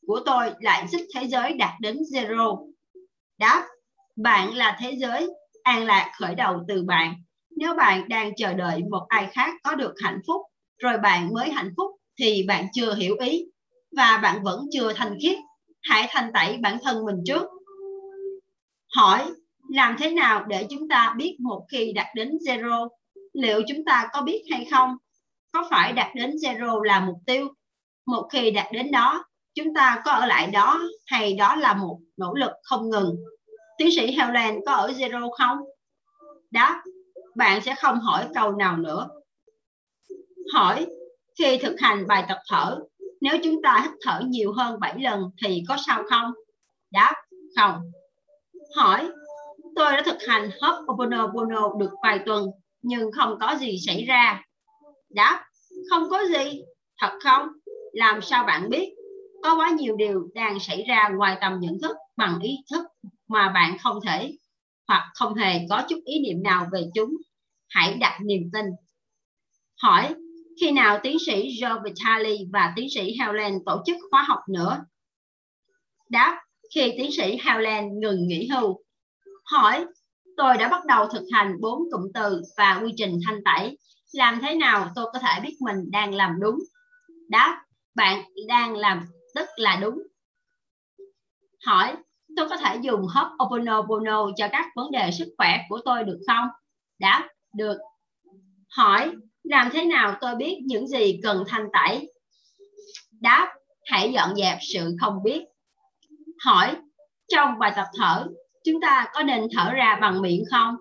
[0.08, 2.72] của tôi lại giúp thế giới đạt đến zero?
[3.40, 3.68] Đáp,
[4.16, 5.30] bạn là thế giới,
[5.64, 7.14] an lạc khởi đầu từ bạn.
[7.58, 10.42] Nếu bạn đang chờ đợi một ai khác có được hạnh phúc,
[10.78, 13.46] rồi bạn mới hạnh phúc, thì bạn chưa hiểu ý
[13.98, 15.38] và bạn vẫn chưa thành khiết.
[15.82, 17.44] Hãy thành tẩy bản thân mình trước.
[18.96, 19.32] Hỏi,
[19.70, 22.90] làm thế nào để chúng ta biết một khi đạt đến zero?
[23.34, 24.98] Liệu chúng ta có biết hay không?
[25.52, 27.48] có phải đạt đến zero là mục tiêu
[28.06, 32.00] một khi đạt đến đó chúng ta có ở lại đó hay đó là một
[32.18, 33.16] nỗ lực không ngừng
[33.78, 35.58] tiến sĩ Helen có ở zero không
[36.52, 36.84] đáp
[37.36, 39.10] bạn sẽ không hỏi câu nào nữa
[40.54, 40.88] hỏi
[41.40, 42.80] khi thực hành bài tập thở
[43.22, 46.32] nếu chúng ta hít thở nhiều hơn 7 lần thì có sao không
[46.92, 47.14] đáp
[47.56, 47.92] không
[48.76, 49.10] hỏi
[49.76, 52.48] tôi đã thực hành Ho'oponopono được vài tuần
[52.82, 54.44] nhưng không có gì xảy ra
[55.14, 55.46] Đáp,
[55.90, 56.62] không có gì.
[56.98, 57.48] Thật không?
[57.94, 58.94] Làm sao bạn biết?
[59.44, 62.86] Có quá nhiều điều đang xảy ra ngoài tầm nhận thức bằng ý thức
[63.28, 64.38] mà bạn không thể
[64.88, 67.10] hoặc không hề có chút ý niệm nào về chúng.
[67.70, 68.66] Hãy đặt niềm tin.
[69.82, 70.16] Hỏi,
[70.62, 74.78] khi nào tiến sĩ Joe Vitale và tiến sĩ Helen tổ chức khóa học nữa?
[76.10, 76.42] Đáp,
[76.76, 78.84] khi tiến sĩ Helen ngừng nghỉ hưu.
[79.46, 79.86] Hỏi,
[80.38, 83.78] tôi đã bắt đầu thực hành bốn cụm từ và quy trình thanh tẩy.
[84.14, 86.60] Làm thế nào tôi có thể biết mình đang làm đúng?
[87.30, 87.64] Đáp
[87.96, 89.06] bạn đang làm
[89.36, 90.02] tức là đúng.
[91.66, 91.96] Hỏi
[92.36, 96.48] tôi có thể dùng Ho'oponopono cho các vấn đề sức khỏe của tôi được không?
[97.00, 97.78] Đáp được.
[98.70, 99.12] Hỏi
[99.44, 102.12] làm thế nào tôi biết những gì cần thanh tẩy?
[103.20, 103.54] Đáp
[103.86, 105.42] hãy dọn dẹp sự không biết.
[106.46, 106.76] Hỏi
[107.28, 108.28] trong bài tập thở
[108.64, 110.76] chúng ta có nên thở ra bằng miệng không?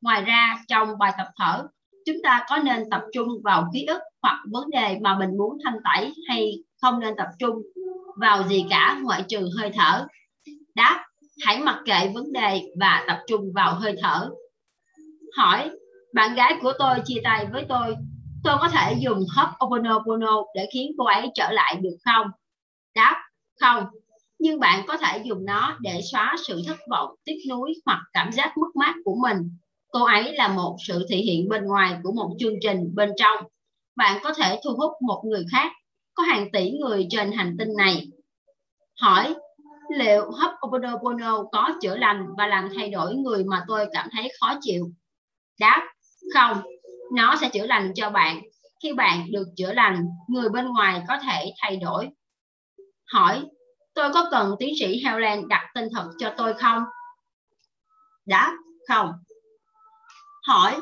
[0.00, 1.66] Ngoài ra trong bài tập thở
[2.06, 5.58] chúng ta có nên tập trung vào ký ức hoặc vấn đề mà mình muốn
[5.64, 6.52] thanh tẩy hay
[6.82, 7.62] không nên tập trung
[8.16, 10.06] vào gì cả ngoại trừ hơi thở?
[10.74, 11.06] Đáp,
[11.44, 14.30] hãy mặc kệ vấn đề và tập trung vào hơi thở.
[15.36, 15.70] Hỏi,
[16.16, 17.96] bạn gái của tôi chia tay với tôi,
[18.44, 22.26] tôi có thể dùng hấp oponopono để khiến cô ấy trở lại được không?
[22.94, 23.22] Đáp,
[23.60, 23.84] không,
[24.38, 28.32] nhưng bạn có thể dùng nó để xóa sự thất vọng, tiếc nuối hoặc cảm
[28.32, 29.56] giác mất mát của mình.
[29.88, 33.36] Cô ấy là một sự thể hiện bên ngoài của một chương trình bên trong.
[33.96, 35.72] Bạn có thể thu hút một người khác.
[36.14, 38.08] Có hàng tỷ người trên hành tinh này.
[39.00, 39.34] Hỏi,
[39.98, 44.32] liệu hấp oponopono có chữa lành và làm thay đổi người mà tôi cảm thấy
[44.40, 44.90] khó chịu?
[45.60, 45.86] Đáp,
[46.34, 46.62] không,
[47.12, 48.42] nó sẽ chữa lành cho bạn.
[48.82, 52.08] Khi bạn được chữa lành, người bên ngoài có thể thay đổi.
[53.12, 53.44] Hỏi,
[53.94, 56.84] tôi có cần tiến sĩ Helen đặt tên thật cho tôi không?
[58.26, 58.56] Đáp,
[58.88, 59.12] không.
[60.46, 60.80] Hỏi,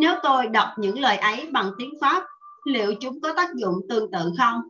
[0.00, 2.24] nếu tôi đọc những lời ấy bằng tiếng Pháp,
[2.64, 4.62] liệu chúng có tác dụng tương tự không?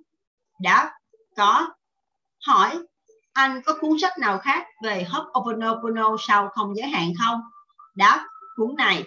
[0.60, 0.92] Đáp,
[1.36, 1.68] có.
[2.46, 2.78] Hỏi,
[3.32, 7.40] anh có cuốn sách nào khác về Ho'oponopono sau không giới hạn không?
[7.94, 9.04] Đáp, cuốn này.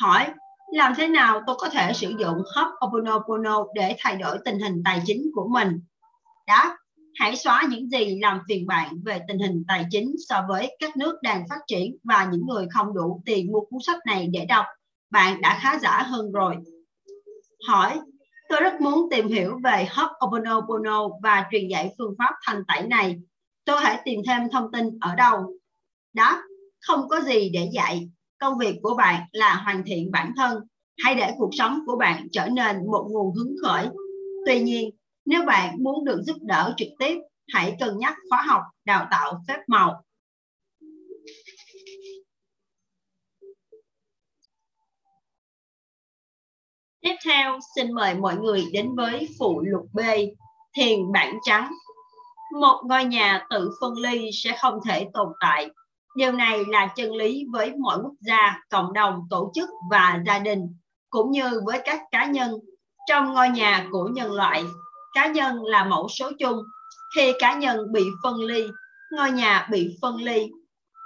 [0.00, 0.26] Hỏi,
[0.72, 5.02] làm thế nào tôi có thể sử dụng Ho'oponopono để thay đổi tình hình tài
[5.06, 5.80] chính của mình?
[6.46, 6.76] Đáp,
[7.14, 10.96] hãy xóa những gì làm phiền bạn về tình hình tài chính so với các
[10.96, 14.44] nước đang phát triển và những người không đủ tiền mua cuốn sách này để
[14.44, 14.66] đọc.
[15.10, 16.56] Bạn đã khá giả hơn rồi.
[17.68, 18.00] Hỏi,
[18.48, 23.16] tôi rất muốn tìm hiểu về Ho'oponopono và truyền dạy phương pháp thanh tẩy này.
[23.64, 25.52] Tôi hãy tìm thêm thông tin ở đâu?
[26.12, 26.42] Đáp,
[26.80, 28.08] không có gì để dạy.
[28.38, 30.60] Công việc của bạn là hoàn thiện bản thân.
[31.04, 33.88] Hãy để cuộc sống của bạn trở nên một nguồn hứng khởi.
[34.46, 34.90] Tuy nhiên,
[35.24, 37.18] nếu bạn muốn được giúp đỡ trực tiếp,
[37.52, 40.02] hãy cân nhắc khóa học đào tạo phép màu.
[47.00, 50.00] Tiếp theo, xin mời mọi người đến với phụ lục B,
[50.76, 51.72] thiền bản trắng.
[52.60, 55.70] Một ngôi nhà tự phân ly sẽ không thể tồn tại.
[56.16, 60.38] Điều này là chân lý với mọi quốc gia, cộng đồng, tổ chức và gia
[60.38, 60.60] đình,
[61.10, 62.52] cũng như với các cá nhân.
[63.08, 64.64] Trong ngôi nhà của nhân loại,
[65.14, 66.58] cá nhân là mẫu số chung.
[67.16, 68.66] Khi cá nhân bị phân ly
[69.12, 70.48] ngôi nhà bị phân ly.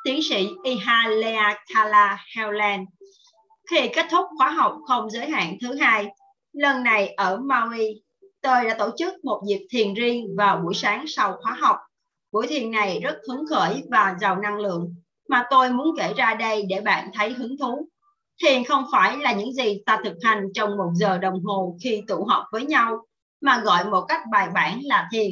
[0.04, 2.84] Tiến sĩ Ihalea Kala Howland
[3.70, 6.06] khi kết thúc khóa học không giới hạn thứ hai
[6.52, 8.02] lần này ở Maui
[8.40, 11.76] tôi đã tổ chức một dịp thiền riêng vào buổi sáng sau khóa học
[12.32, 14.94] buổi thiền này rất hứng khởi và giàu năng lượng,
[15.28, 17.88] mà tôi muốn kể ra đây để bạn thấy hứng thú.
[18.42, 22.02] Thiền không phải là những gì ta thực hành trong một giờ đồng hồ khi
[22.08, 23.06] tụ họp với nhau,
[23.40, 25.30] mà gọi một cách bài bản là thiền.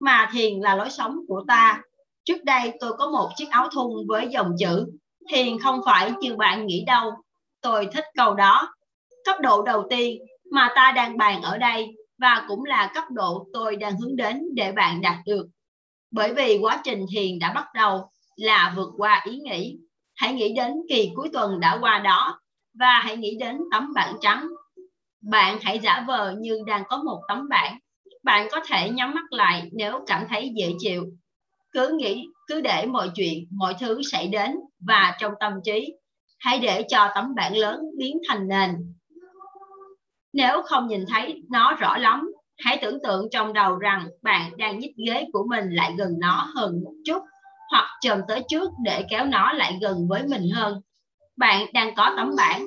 [0.00, 1.82] Mà thiền là lối sống của ta.
[2.24, 4.86] Trước đây tôi có một chiếc áo thun với dòng chữ,
[5.30, 7.12] thiền không phải như bạn nghĩ đâu.
[7.60, 8.74] Tôi thích câu đó.
[9.24, 11.86] Cấp độ đầu tiên mà ta đang bàn ở đây
[12.18, 15.46] và cũng là cấp độ tôi đang hướng đến để bạn đạt được
[16.16, 19.78] bởi vì quá trình thiền đã bắt đầu là vượt qua ý nghĩ
[20.14, 22.40] hãy nghĩ đến kỳ cuối tuần đã qua đó
[22.78, 24.48] và hãy nghĩ đến tấm bảng trắng
[25.30, 27.78] bạn hãy giả vờ như đang có một tấm bảng.
[28.22, 31.04] Bạn có thể nhắm mắt lại nếu cảm thấy dễ chịu.
[31.72, 34.56] Cứ nghĩ, cứ để mọi chuyện, mọi thứ xảy đến
[34.86, 35.94] và trong tâm trí,
[36.38, 38.70] hãy để cho tấm bảng lớn biến thành nền.
[40.32, 44.78] Nếu không nhìn thấy nó rõ lắm, hãy tưởng tượng trong đầu rằng bạn đang
[44.78, 47.22] nhích ghế của mình lại gần nó hơn một chút
[47.70, 50.80] hoặc chồm tới trước để kéo nó lại gần với mình hơn.
[51.36, 52.66] Bạn đang có tấm bảng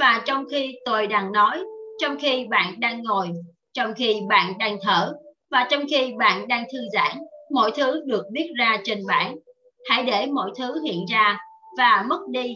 [0.00, 1.64] và trong khi tôi đang nói
[2.00, 3.28] trong khi bạn đang ngồi,
[3.74, 5.12] trong khi bạn đang thở
[5.50, 7.18] và trong khi bạn đang thư giãn,
[7.54, 9.36] mọi thứ được viết ra trên bảng.
[9.90, 11.38] Hãy để mọi thứ hiện ra
[11.78, 12.54] và mất đi,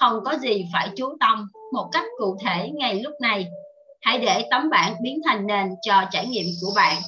[0.00, 3.46] không có gì phải chú tâm một cách cụ thể ngay lúc này.
[4.02, 7.02] Hãy để tấm bản biến thành nền cho trải nghiệm của bạn.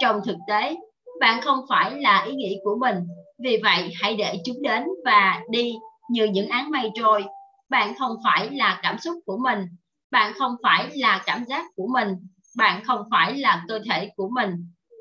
[0.00, 0.76] Trong thực tế,
[1.20, 2.96] bạn không phải là ý nghĩ của mình,
[3.44, 5.74] vì vậy hãy để chúng đến và đi
[6.10, 7.24] như những áng mây trôi.
[7.68, 9.66] Bạn không phải là cảm xúc của mình,
[10.10, 12.08] bạn không phải là cảm giác của mình.
[12.56, 14.50] Bạn không phải là cơ thể của mình.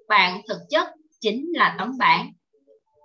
[0.09, 0.87] Bạn thực chất
[1.21, 2.31] chính là tấm bản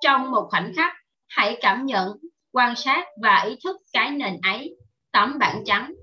[0.01, 0.93] trong một khoảnh khắc
[1.29, 2.09] hãy cảm nhận
[2.53, 4.77] quan sát và ý thức cái nền ấy.
[5.13, 5.95] Tấm bản trắng.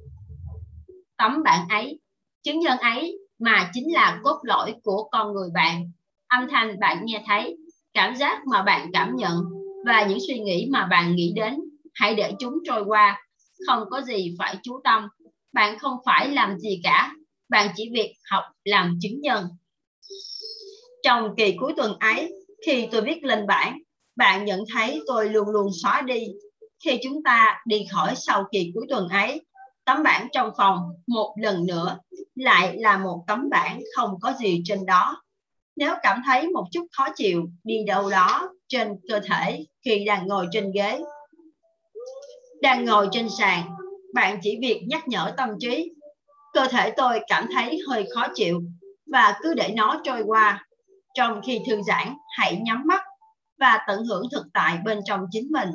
[1.17, 1.99] Tấm bản ấy
[2.43, 5.91] chứng nhân ấy mà chính là cốt lõi của con người bạn.
[6.27, 7.57] Âm thanh bạn nghe thấy,
[7.93, 9.43] cảm giác mà bạn cảm nhận
[9.85, 11.59] và những suy nghĩ mà bạn nghĩ đến,
[11.93, 13.21] hãy để chúng trôi qua.
[13.67, 15.07] Không có gì phải chú tâm.
[15.53, 17.13] Bạn không phải làm gì cả.
[17.49, 19.47] Bạn chỉ việc học làm chứng nhân.
[21.03, 22.33] Trong kỳ cuối tuần ấy,
[22.65, 23.79] khi tôi viết lên bảng,
[24.15, 26.27] bạn nhận thấy tôi luôn luôn xóa đi.
[26.85, 29.41] Khi chúng ta đi khỏi sau kỳ cuối tuần ấy
[29.85, 31.97] tấm bảng trong phòng một lần nữa
[32.35, 35.23] lại là một tấm bảng không có gì trên đó
[35.75, 40.27] nếu cảm thấy một chút khó chịu đi đâu đó trên cơ thể khi đang
[40.27, 41.01] ngồi trên ghế.
[42.61, 43.69] Đang ngồi trên sàn,
[44.13, 45.91] bạn chỉ việc nhắc nhở tâm trí.
[46.53, 48.61] Cơ thể tôi cảm thấy hơi khó chịu
[49.11, 50.65] và cứ để nó trôi qua.
[51.13, 53.01] Trong khi thư giãn, hãy nhắm mắt
[53.59, 55.69] và tận hưởng thực tại bên trong chính mình.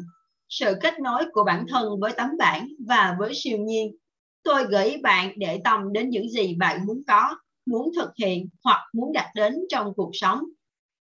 [0.49, 3.97] Sự kết nối của bản thân với tấm bản và với siêu nhiên.
[4.43, 7.37] Tôi gợi ý bạn để tâm đến những gì bạn muốn có,
[7.67, 10.41] muốn thực hiện hoặc muốn đạt đến trong cuộc sống.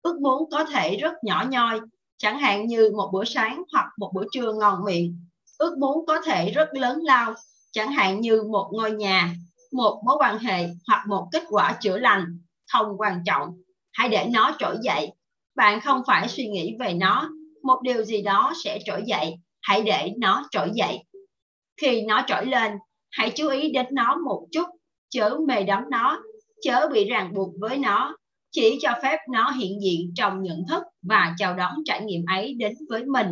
[0.01, 1.79] Ước muốn có thể rất nhỏ nhoi,
[2.17, 5.19] chẳng hạn như một bữa sáng hoặc một bữa trưa ngon miệng.
[5.57, 7.33] Ước muốn có thể rất lớn lao,
[7.71, 9.35] chẳng hạn như một ngôi nhà,
[9.71, 12.39] một mối quan hệ hoặc một kết quả chữa lành,
[12.71, 13.49] không quan trọng.
[13.91, 15.11] Hãy để nó trỗi dậy.
[15.55, 17.29] Bạn không phải suy nghĩ về nó,
[17.63, 19.35] một điều gì đó sẽ trỗi dậy.
[19.61, 21.03] Hãy để nó trỗi dậy.
[21.81, 22.71] Khi nó trỗi lên,
[23.11, 24.67] hãy chú ý đến nó một chút,
[25.09, 26.21] chớ mê đắm nó,
[26.61, 28.15] chớ bị ràng buộc với nó,
[28.51, 32.53] chỉ cho phép nó hiện diện trong nhận thức và chào đón trải nghiệm ấy
[32.53, 33.27] đến với mình.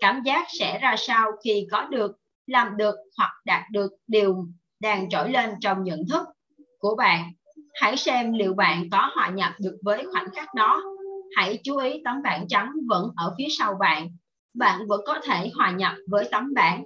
[0.00, 2.12] Cảm giác sẽ ra sao khi có được,
[2.46, 4.46] làm được hoặc đạt được điều
[4.80, 6.26] đang trỗi lên trong nhận thức
[6.78, 7.32] của bạn.
[7.74, 10.82] Hãy xem liệu bạn có hòa nhập được với khoảnh khắc đó.
[11.36, 14.08] Hãy chú ý tấm bảng trắng vẫn ở phía sau bạn.
[14.54, 16.84] Bạn vẫn có thể hòa nhập với tấm bảng.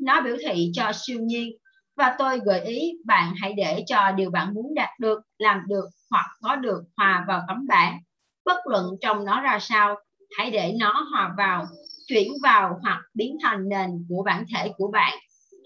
[0.00, 1.50] Nó biểu thị cho siêu nhiên
[1.96, 5.84] và tôi gợi ý bạn hãy để cho điều bạn muốn đạt được, làm được
[6.10, 7.98] hoặc có được hòa vào tấm bảng.
[8.44, 9.94] Bất luận trong nó ra sao,
[10.38, 11.66] hãy để nó hòa vào,
[12.06, 15.18] chuyển vào hoặc biến thành nền của bản thể của bạn.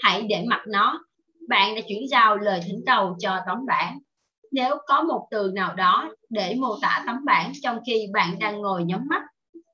[0.02, 1.04] Hãy để mặc nó.
[1.48, 3.98] Bạn đã chuyển giao lời thỉnh cầu cho tấm bảng.
[4.52, 8.60] Nếu có một từ nào đó để mô tả tấm bảng trong khi bạn đang
[8.60, 9.22] ngồi nhắm mắt,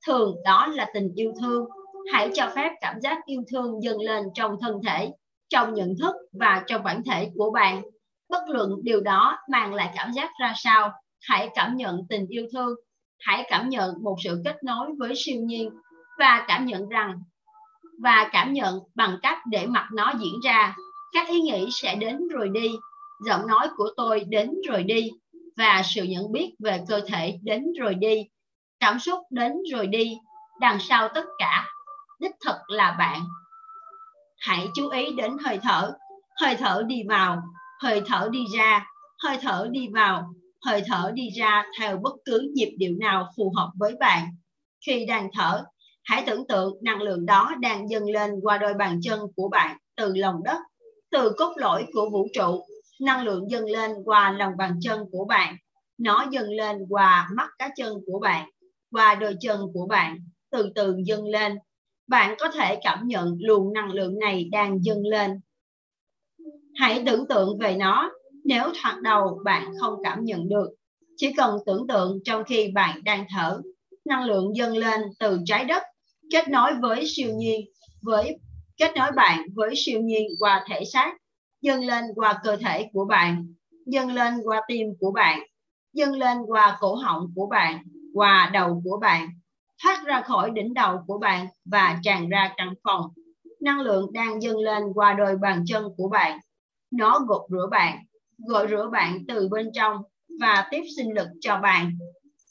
[0.07, 1.65] thường đó là tình yêu thương.
[2.13, 5.11] Hãy cho phép cảm giác yêu thương dâng lên trong thân thể
[5.49, 7.83] trong nhận thức và trong bản thể của bạn.
[8.29, 12.47] Bất luận điều đó mang lại cảm giác ra sao, hãy cảm nhận tình yêu
[12.53, 12.75] thương,
[13.21, 15.71] hãy cảm nhận một sự kết nối với siêu nhiên
[16.19, 17.23] và cảm nhận rằng
[18.03, 20.77] và cảm nhận bằng cách để mặc nó diễn ra.
[21.13, 22.69] Các ý nghĩ sẽ đến rồi đi,
[23.25, 25.11] giọng nói của tôi đến rồi đi
[25.57, 28.29] và sự nhận biết về cơ thể đến rồi đi,
[28.81, 30.17] cảm xúc đến rồi đi,
[30.61, 31.69] đằng sau tất cả,
[32.21, 33.21] đích thực là bạn.
[34.39, 35.93] Hãy chú ý đến hơi thở
[36.41, 37.43] hơi thở đi vào
[37.83, 38.87] hơi thở đi ra
[39.25, 40.33] hơi thở đi vào
[40.67, 44.29] hơi thở đi ra theo bất cứ nhịp điệu nào phù hợp với bạn.
[44.87, 45.65] Khi đang thở
[46.05, 49.77] hãy tưởng tượng năng lượng đó đang dâng lên qua đôi bàn chân của bạn
[49.97, 50.59] từ lòng đất
[51.11, 52.65] từ cốt lõi của vũ trụ
[53.01, 55.57] năng lượng dâng lên qua lòng bàn chân của bạn
[55.99, 58.51] nó dâng lên qua mắt cá chân của bạn
[58.91, 60.19] qua đôi chân của bạn
[60.51, 61.59] từ từ dâng lên
[62.07, 65.41] bạn có thể cảm nhận luồng năng lượng này đang dâng lên.
[66.75, 68.11] Hãy tưởng tượng về nó
[68.45, 70.69] nếu thoạt đầu bạn không cảm nhận được.
[71.17, 73.61] Chỉ cần tưởng tượng trong khi bạn đang thở,
[74.05, 75.83] năng lượng dâng lên từ trái đất,
[76.33, 77.61] kết nối với siêu nhiên,
[78.03, 78.39] với
[78.77, 81.17] kết nối bạn với siêu nhiên qua thể xác,
[81.63, 83.55] dâng lên qua cơ thể của bạn,
[83.87, 85.41] dâng lên qua tim của bạn,
[85.93, 87.83] dâng lên qua cổ họng của bạn,
[88.15, 89.29] qua đầu của bạn,
[89.83, 93.11] thoát ra khỏi đỉnh đầu của bạn và tràn ra căn phòng.
[93.61, 96.39] Năng lượng đang dâng lên qua đôi bàn chân của bạn.
[96.91, 97.99] Nó gột rửa bạn,
[98.39, 99.97] gội rửa bạn từ bên trong
[100.41, 101.99] và tiếp sinh lực cho bạn.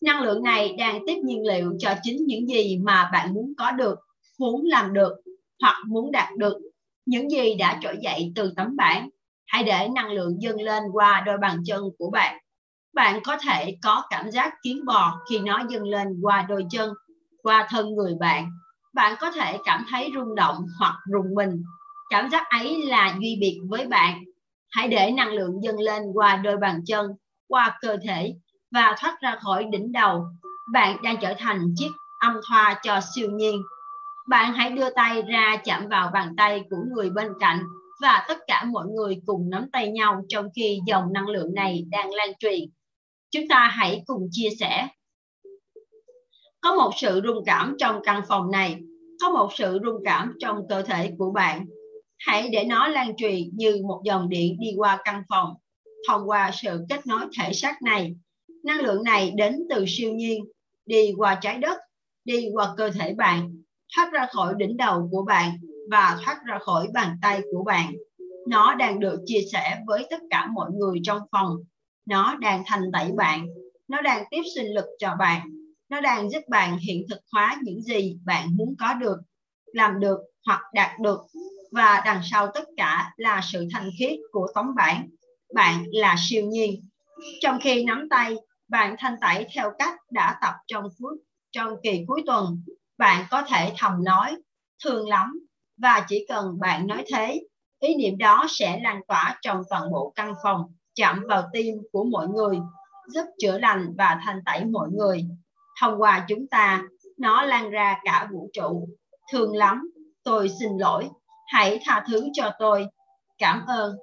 [0.02, 3.72] Năng lượng này đang tiếp nhiên liệu cho chính những gì mà bạn muốn có
[3.72, 4.00] được,
[4.40, 5.14] muốn làm được
[5.62, 6.60] hoặc muốn đạt được.
[7.06, 9.10] Những gì đã trỗi dậy từ tấm bảng.
[9.48, 12.38] Hãy để năng lượng dâng lên qua đôi bàn chân của bạn.
[12.94, 16.94] Bạn có thể có cảm giác kiến bò khi nó dâng lên qua đôi chân,
[17.44, 18.52] qua thân người bạn
[18.96, 21.64] bạn có thể cảm thấy rung động hoặc rùng mình
[22.10, 24.24] cảm giác ấy là duy biệt với bạn
[24.72, 27.12] hãy để năng lượng dâng lên qua đôi bàn chân,
[27.48, 28.34] qua cơ thể
[28.72, 30.26] và thoát ra khỏi đỉnh đầu
[30.74, 31.90] bạn đang trở thành chiếc
[32.20, 33.62] âm thoa cho siêu nhiên
[34.28, 37.60] bạn hãy đưa tay ra chạm vào bàn tay của người bên cạnh
[38.02, 41.86] và tất cả mọi người cùng nắm tay nhau trong khi dòng năng lượng này
[41.90, 42.60] đang lan truyền.
[43.32, 44.88] Chúng ta hãy cùng chia sẻ.
[46.62, 48.78] Có một sự rung cảm trong căn phòng này.
[49.22, 51.66] Có một sự rung cảm trong cơ thể của bạn.
[52.18, 55.54] Hãy để nó lan truyền như một dòng điện đi qua căn phòng.
[56.08, 58.16] Thông qua sự kết nối thể xác này,
[58.64, 60.46] năng lượng này đến từ siêu nhiên,
[60.86, 61.78] đi qua trái đất,
[62.26, 63.65] đi qua cơ thể bạn
[63.96, 65.58] thoát ra khỏi đỉnh đầu của bạn
[65.92, 67.94] và thoát ra khỏi bàn tay của bạn.
[68.48, 71.58] Nó đang được chia sẻ với tất cả mọi người trong phòng.
[72.06, 73.48] Nó đang thành tẩy bạn.
[73.88, 75.50] Nó đang tiếp sinh lực cho bạn.
[75.90, 79.18] Nó đang giúp bạn hiện thực hóa những gì bạn muốn có được
[79.74, 81.20] làm được hoặc đạt được.
[81.72, 85.10] Và đằng sau tất cả là sự thanh khiết của tấm bản
[85.54, 86.82] bạn là siêu nhiên.
[87.42, 88.36] Trong khi nắm tay
[88.68, 91.14] bạn thanh tẩy theo cách đã tập trong phút
[91.52, 92.62] trong kỳ cuối tuần,
[92.98, 94.36] bạn có thể thầm nói,
[94.84, 95.40] thương lắm,
[95.78, 97.42] và chỉ cần bạn nói thế,
[97.80, 100.62] ý niệm đó sẽ lan tỏa trong toàn bộ căn phòng,
[100.96, 102.60] chạm vào tim của mọi người,
[103.08, 105.26] giúp chữa lành và thanh tẩy mọi người.
[105.82, 106.84] Thông qua chúng ta,
[107.18, 108.88] nó lan ra cả vũ trụ.
[109.32, 109.92] Thương lắm,
[110.24, 111.10] tôi xin lỗi,
[111.48, 112.88] hãy tha thứ cho tôi.
[113.38, 113.96] Cảm ơn.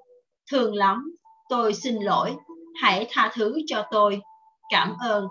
[0.50, 1.16] Thương lắm,
[1.48, 2.34] tôi xin lỗi,
[2.82, 4.20] hãy tha thứ cho tôi.
[4.70, 5.26] Cảm ơn.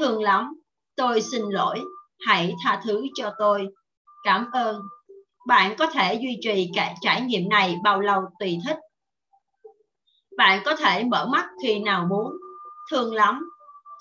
[0.00, 0.60] Thương lắm,
[0.96, 1.80] tôi xin lỗi,
[2.26, 3.68] hãy tha thứ cho tôi.
[4.24, 4.80] Cảm ơn.
[5.46, 8.76] Bạn có thể duy trì cả trải nghiệm này bao lâu tùy thích.
[10.36, 12.32] Bạn có thể mở mắt khi nào muốn.
[12.90, 13.50] Thương lắm,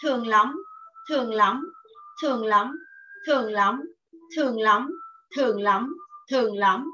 [0.03, 0.63] thương lắm,
[1.09, 1.71] thương lắm,
[2.21, 2.71] thương lắm,
[3.27, 3.83] thương lắm,
[4.35, 4.91] thương lắm,
[5.35, 5.95] thương lắm,
[6.31, 6.91] thương lắm.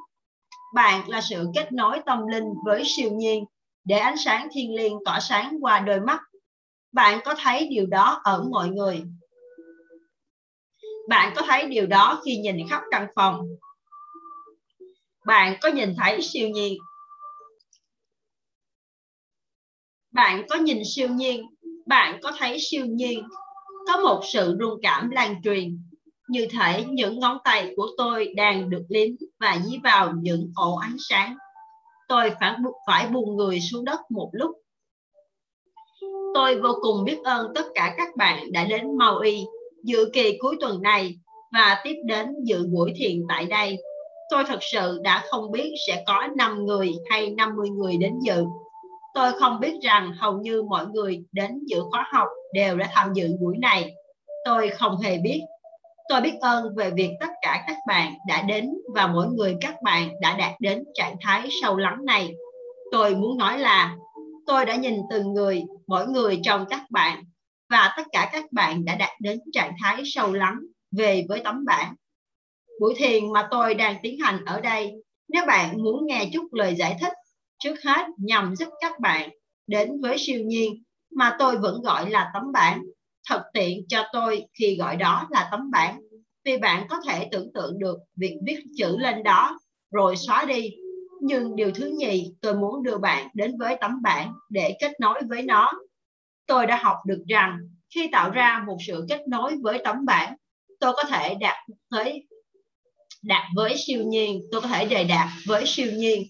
[0.74, 3.46] Bạn là sự kết nối tâm linh với siêu nhiên
[3.86, 6.22] để ánh sáng thiên liêng tỏa sáng qua đôi mắt.
[6.92, 9.04] Bạn có thấy điều đó ở mọi người.
[11.10, 13.42] Bạn có thấy điều đó khi nhìn khắp căn phòng.
[15.26, 16.78] Bạn có nhìn thấy siêu nhiên.
[20.12, 21.46] Bạn có nhìn siêu nhiên.
[21.88, 23.28] Bạn có thấy siêu nhiên.
[23.88, 25.84] Có một sự rung cảm lan truyền.
[26.28, 29.08] Như thể những ngón tay của tôi đang được liếm
[29.40, 31.38] và dí vào những ổ ánh sáng.
[32.08, 32.56] Tôi phải,
[32.88, 34.52] phải buông người xuống đất một lúc.
[36.34, 39.46] Tôi vô cùng biết ơn tất cả các bạn đã đến Maui
[39.84, 41.16] dự kỳ cuối tuần này
[41.54, 43.78] và tiếp đến dự buổi thiền tại đây.
[44.30, 48.44] Tôi thật sự đã không biết sẽ có 5 người hay 50 người đến dự.
[49.14, 53.14] Tôi không biết rằng hầu như mọi người đến dự khóa học đều đã tham
[53.14, 53.94] dự buổi này.
[54.46, 55.42] Tôi không hề biết.
[56.10, 59.76] Tôi biết ơn về việc tất cả các bạn đã đến và mỗi người các
[59.84, 62.34] bạn đã đạt đến trạng thái sâu lắng này.
[62.92, 63.96] Tôi muốn nói là
[64.48, 67.24] tôi đã nhìn từng người, mỗi người trong các bạn
[67.70, 70.60] và tất cả các bạn đã đạt đến trạng thái sâu lắng
[70.92, 71.96] về với tấm bản.
[72.80, 74.92] Buổi thiền mà tôi đang tiến hành ở đây,
[75.30, 77.14] nếu bạn muốn nghe chút lời giải thích,
[77.64, 79.30] trước hết nhằm giúp các bạn
[79.68, 80.84] đến với siêu nhiên
[81.16, 82.82] mà tôi vẫn gọi là tấm bản,
[83.30, 86.00] thật tiện cho tôi khi gọi đó là tấm bản,
[86.46, 89.60] vì bạn có thể tưởng tượng được việc viết chữ lên đó
[89.92, 90.70] rồi xóa đi.
[91.22, 95.22] Nhưng điều thứ nhì, tôi muốn đưa bạn đến với tấm bản để kết nối
[95.30, 95.74] với nó
[96.50, 97.58] tôi đã học được rằng
[97.96, 100.36] khi tạo ra một sự kết nối với tấm bản
[100.80, 101.58] tôi có thể đạt
[101.92, 102.28] tới
[103.24, 106.24] đạt với siêu nhiên, tôi có thể đề đạt với siêu nhiên.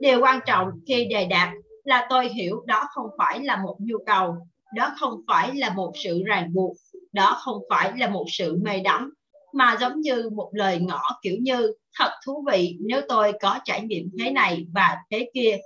[0.00, 1.48] Điều quan trọng khi đề đạt
[1.84, 4.36] là tôi hiểu đó không phải là một nhu cầu,
[4.74, 6.76] đó không phải là một sự ràng buộc,
[7.12, 9.14] đó không phải là một sự mê đắm,
[9.52, 13.80] mà giống như một lời ngỏ kiểu như, thật thú vị, nếu tôi có trải
[13.82, 15.56] nghiệm thế này và thế kia.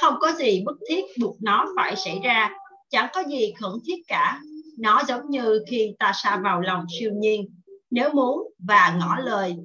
[0.00, 2.50] Không có gì bức thiết buộc nó phải xảy ra
[2.90, 4.40] chẳng có gì khẩn thiết cả.
[4.78, 7.60] Nó giống như khi ta sa vào lòng siêu nhiên.
[7.90, 9.56] Nếu muốn và ngỏ lời,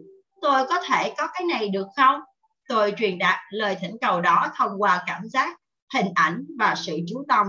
[0.41, 2.21] tôi có thể có cái này được không?
[2.67, 5.57] Tôi truyền đạt lời thỉnh cầu đó thông qua cảm giác,
[5.93, 7.47] hình ảnh và sự chú tâm.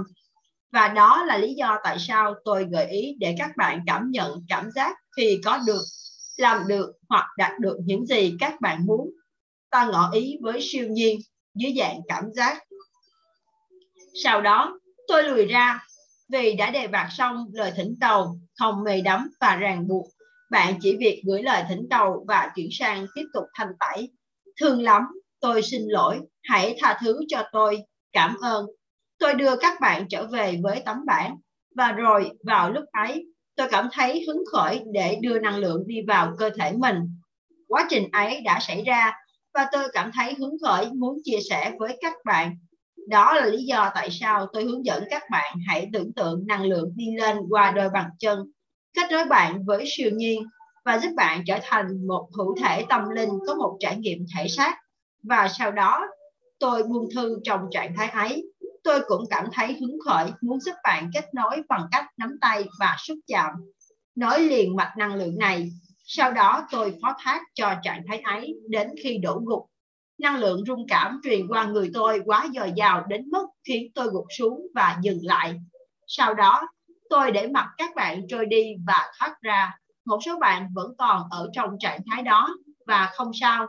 [0.72, 4.45] Và đó là lý do tại sao tôi gợi ý để các bạn cảm nhận
[4.49, 5.83] cảm giác khi có được,
[6.37, 9.11] làm được hoặc đạt được những gì các bạn muốn.
[9.70, 11.20] Ta ngỏ ý với siêu nhiên
[11.55, 12.62] dưới dạng cảm giác.
[14.25, 14.79] Sau đó
[15.09, 15.81] Tôi lùi ra
[16.33, 20.07] vì đã đề bạt xong lời thỉnh cầu, không mê đắm và ràng buộc.
[20.51, 24.11] Bạn chỉ việc gửi lời thỉnh cầu và chuyển sang tiếp tục thanh tẩy.
[24.61, 25.03] Thương lắm,
[25.41, 28.66] tôi xin lỗi, hãy tha thứ cho tôi, cảm ơn.
[29.19, 31.37] Tôi đưa các bạn trở về với tấm bản
[31.77, 33.27] và rồi vào lúc ấy
[33.57, 36.97] tôi cảm thấy hứng khởi để đưa năng lượng đi vào cơ thể mình.
[37.69, 39.12] Quá trình ấy đã xảy ra
[39.55, 42.57] và tôi cảm thấy hứng khởi muốn chia sẻ với các bạn
[43.09, 46.64] đó là lý do tại sao tôi hướng dẫn các bạn hãy tưởng tượng năng
[46.64, 48.39] lượng đi lên qua đôi bàn chân,
[48.94, 50.43] kết nối bạn với siêu nhiên
[50.85, 54.48] và giúp bạn trở thành một hữu thể tâm linh có một trải nghiệm thể
[54.48, 54.78] xác.
[55.22, 56.06] Và sau đó
[56.59, 58.52] tôi buông thư trong trạng thái ấy.
[58.85, 62.64] Tôi cũng cảm thấy hứng khởi muốn giúp bạn kết nối bằng cách nắm tay
[62.81, 63.55] và xúc chạm,
[64.14, 65.70] nối liền mạch năng lượng này.
[66.05, 69.66] Sau đó tôi phó thác cho trạng thái ấy đến khi đổ gục
[70.19, 74.07] Năng lượng rung cảm truyền qua người tôi quá dồi dào đến mức khiến tôi
[74.07, 75.61] gục xuống và dừng lại.
[76.07, 76.69] Sau đó,
[77.11, 79.78] tôi để mặc các bạn trôi đi và thoát ra.
[80.05, 82.49] Một số bạn vẫn còn ở trong trạng thái đó
[82.86, 83.66] và không sao.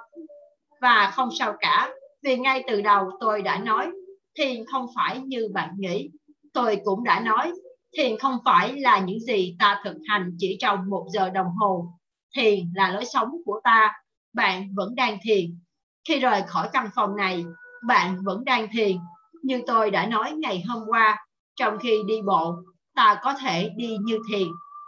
[0.81, 1.89] Và không sao cả,
[2.23, 3.91] vì ngay từ đầu tôi đã nói,
[4.37, 6.09] thiền không phải như bạn nghĩ.
[6.53, 7.51] Tôi cũng đã nói,
[7.97, 11.87] thiền không phải là những gì ta thực hành chỉ trong một giờ đồng hồ.
[12.35, 13.91] Thiền là lối sống của ta.
[14.33, 15.59] Bạn vẫn đang thiền
[16.05, 17.45] khi rời khỏi căn phòng này,
[17.87, 18.97] bạn vẫn đang thiền.
[19.43, 21.25] Như tôi đã nói ngày hôm qua,
[21.55, 22.55] trong khi đi bộ,
[22.95, 24.47] ta có thể đi như thiền.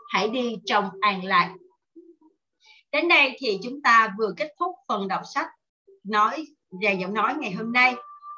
[0.09, 1.53] Hãy đi trong an lạc.
[2.91, 5.47] đến đây thì chúng ta vừa kết thúc phần đọc sách
[6.03, 6.45] nói
[6.81, 7.95] về giọng nói ngày hôm nay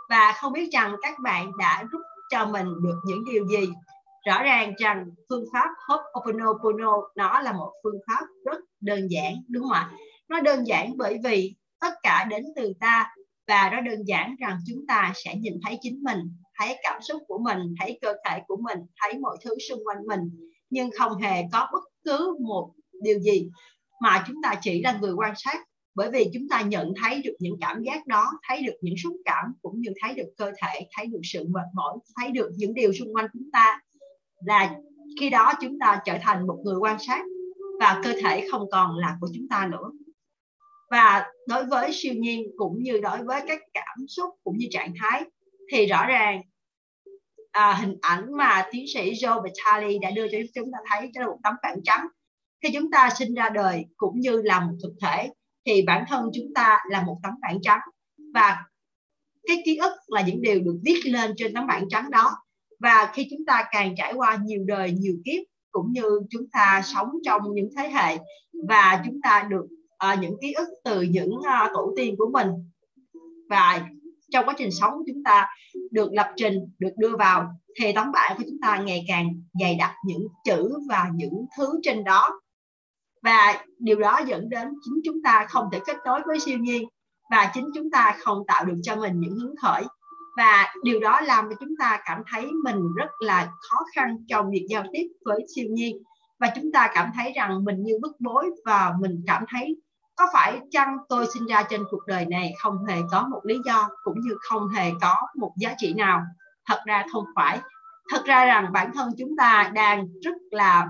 [0.09, 2.01] và không biết rằng các bạn đã rút
[2.31, 3.69] cho mình được những điều gì
[4.27, 9.63] rõ ràng rằng phương pháp Ho'oponopono nó là một phương pháp rất đơn giản đúng
[9.63, 9.91] không ạ
[10.29, 13.13] nó đơn giản bởi vì tất cả đến từ ta.
[13.47, 16.19] Và nó đơn giản rằng chúng ta sẽ nhìn thấy chính mình,
[16.59, 20.07] thấy cảm xúc của mình, thấy cơ thể của mình, thấy mọi thứ xung quanh
[20.07, 20.19] mình.
[20.69, 23.49] Nhưng không hề có bất cứ một điều gì
[24.01, 25.63] mà chúng ta chỉ là người quan sát.
[25.95, 29.13] Bởi vì chúng ta nhận thấy được những cảm giác đó, thấy được những xúc
[29.25, 32.73] cảm, cũng như thấy được cơ thể, thấy được sự mệt mỏi, thấy được những
[32.73, 33.81] điều xung quanh chúng ta.
[34.45, 34.75] Là
[35.19, 37.23] khi đó chúng ta trở thành một người quan sát
[37.79, 39.91] và cơ thể không còn là của chúng ta nữa
[40.89, 44.93] và đối với siêu nhiên cũng như đối với các cảm xúc cũng như trạng
[45.01, 45.23] thái
[45.71, 46.41] thì rõ ràng
[47.51, 51.21] à, hình ảnh mà tiến sĩ Joe Vitale đã đưa cho chúng ta thấy đó
[51.21, 52.07] là một tấm phản trắng
[52.61, 55.29] khi chúng ta sinh ra đời cũng như là một thực thể
[55.65, 57.79] thì bản thân chúng ta là một tấm bảng trắng.
[58.33, 58.57] Và
[59.47, 62.31] cái ký ức là những điều được viết lên trên tấm bảng trắng đó.
[62.79, 66.81] Và khi chúng ta càng trải qua nhiều đời nhiều kiếp cũng như chúng ta
[66.85, 68.17] sống trong những thế hệ
[68.67, 69.67] và chúng ta được
[69.99, 72.47] à, những ký ức từ những à, tổ tiên của mình.
[73.49, 73.87] Và
[74.31, 75.47] trong quá trình sống chúng ta
[75.91, 77.47] được lập trình được đưa vào
[77.79, 81.79] thì tấm bảng của chúng ta ngày càng dày đặc những chữ và những thứ
[81.83, 82.41] trên đó.
[83.23, 86.87] Và điều đó dẫn đến chính chúng ta không thể kết nối với siêu nhiên
[87.31, 89.83] và chính chúng ta không tạo được cho mình những hứng khởi.
[90.37, 94.51] Và điều đó làm cho chúng ta cảm thấy mình rất là khó khăn trong
[94.51, 96.03] việc giao tiếp với siêu nhiên.
[96.39, 99.77] Và chúng ta cảm thấy rằng mình như bức bối và mình cảm thấy
[100.19, 103.57] có phải chăng tôi sinh ra trên cuộc đời này không hề có một lý
[103.65, 106.21] do cũng như không hề có một giá trị nào?
[106.65, 107.59] Thật ra không phải.
[108.09, 110.87] Thật ra rằng bản thân chúng ta đang rất là,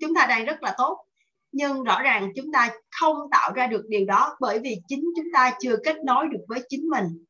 [0.00, 1.04] chúng ta đang rất là tốt.
[1.52, 2.70] Nhưng rõ ràng chúng ta
[3.00, 6.44] không tạo ra được điều đó bởi vì chính chúng ta chưa kết nối được
[6.48, 7.24] với chính mình.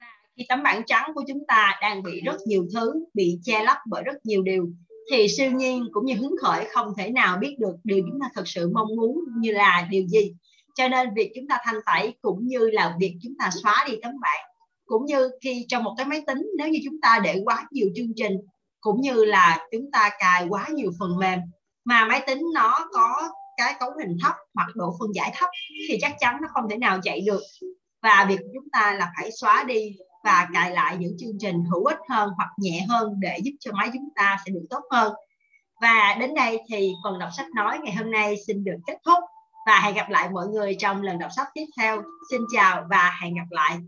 [0.00, 0.06] Và
[0.36, 3.78] khi tấm bảng trắng của chúng ta đang bị rất nhiều thứ bị che lấp
[3.86, 4.68] bởi rất nhiều điều
[5.10, 8.26] thì siêu nhiên cũng như hứng khởi không thể nào biết được điều chúng ta
[8.34, 10.32] thật sự mong muốn như là điều gì.
[10.74, 13.96] Cho nên việc chúng ta thanh tẩy cũng như là việc chúng ta xóa đi
[14.02, 14.44] tấm bảng,
[14.86, 17.88] cũng như khi trong một cái máy tính, nếu như chúng ta để quá nhiều
[17.96, 18.32] chương trình,
[18.80, 21.38] cũng như là chúng ta cài quá nhiều phần mềm,
[21.84, 25.50] mà máy tính nó có cái cấu hình thấp hoặc độ phân giải thấp,
[25.88, 27.42] thì chắc chắn nó không thể nào chạy được.
[28.02, 31.64] Và việc của chúng ta là phải xóa đi và cài lại những chương trình
[31.64, 34.82] hữu ích hơn hoặc nhẹ hơn để giúp cho máy chúng ta sẽ được tốt
[34.90, 35.12] hơn.
[35.80, 39.24] Và đến đây thì phần đọc sách nói ngày hôm nay xin được kết thúc
[39.66, 42.02] và hẹn gặp lại mọi người trong lần đọc sách tiếp theo.
[42.30, 43.78] Xin chào và hẹn gặp lại.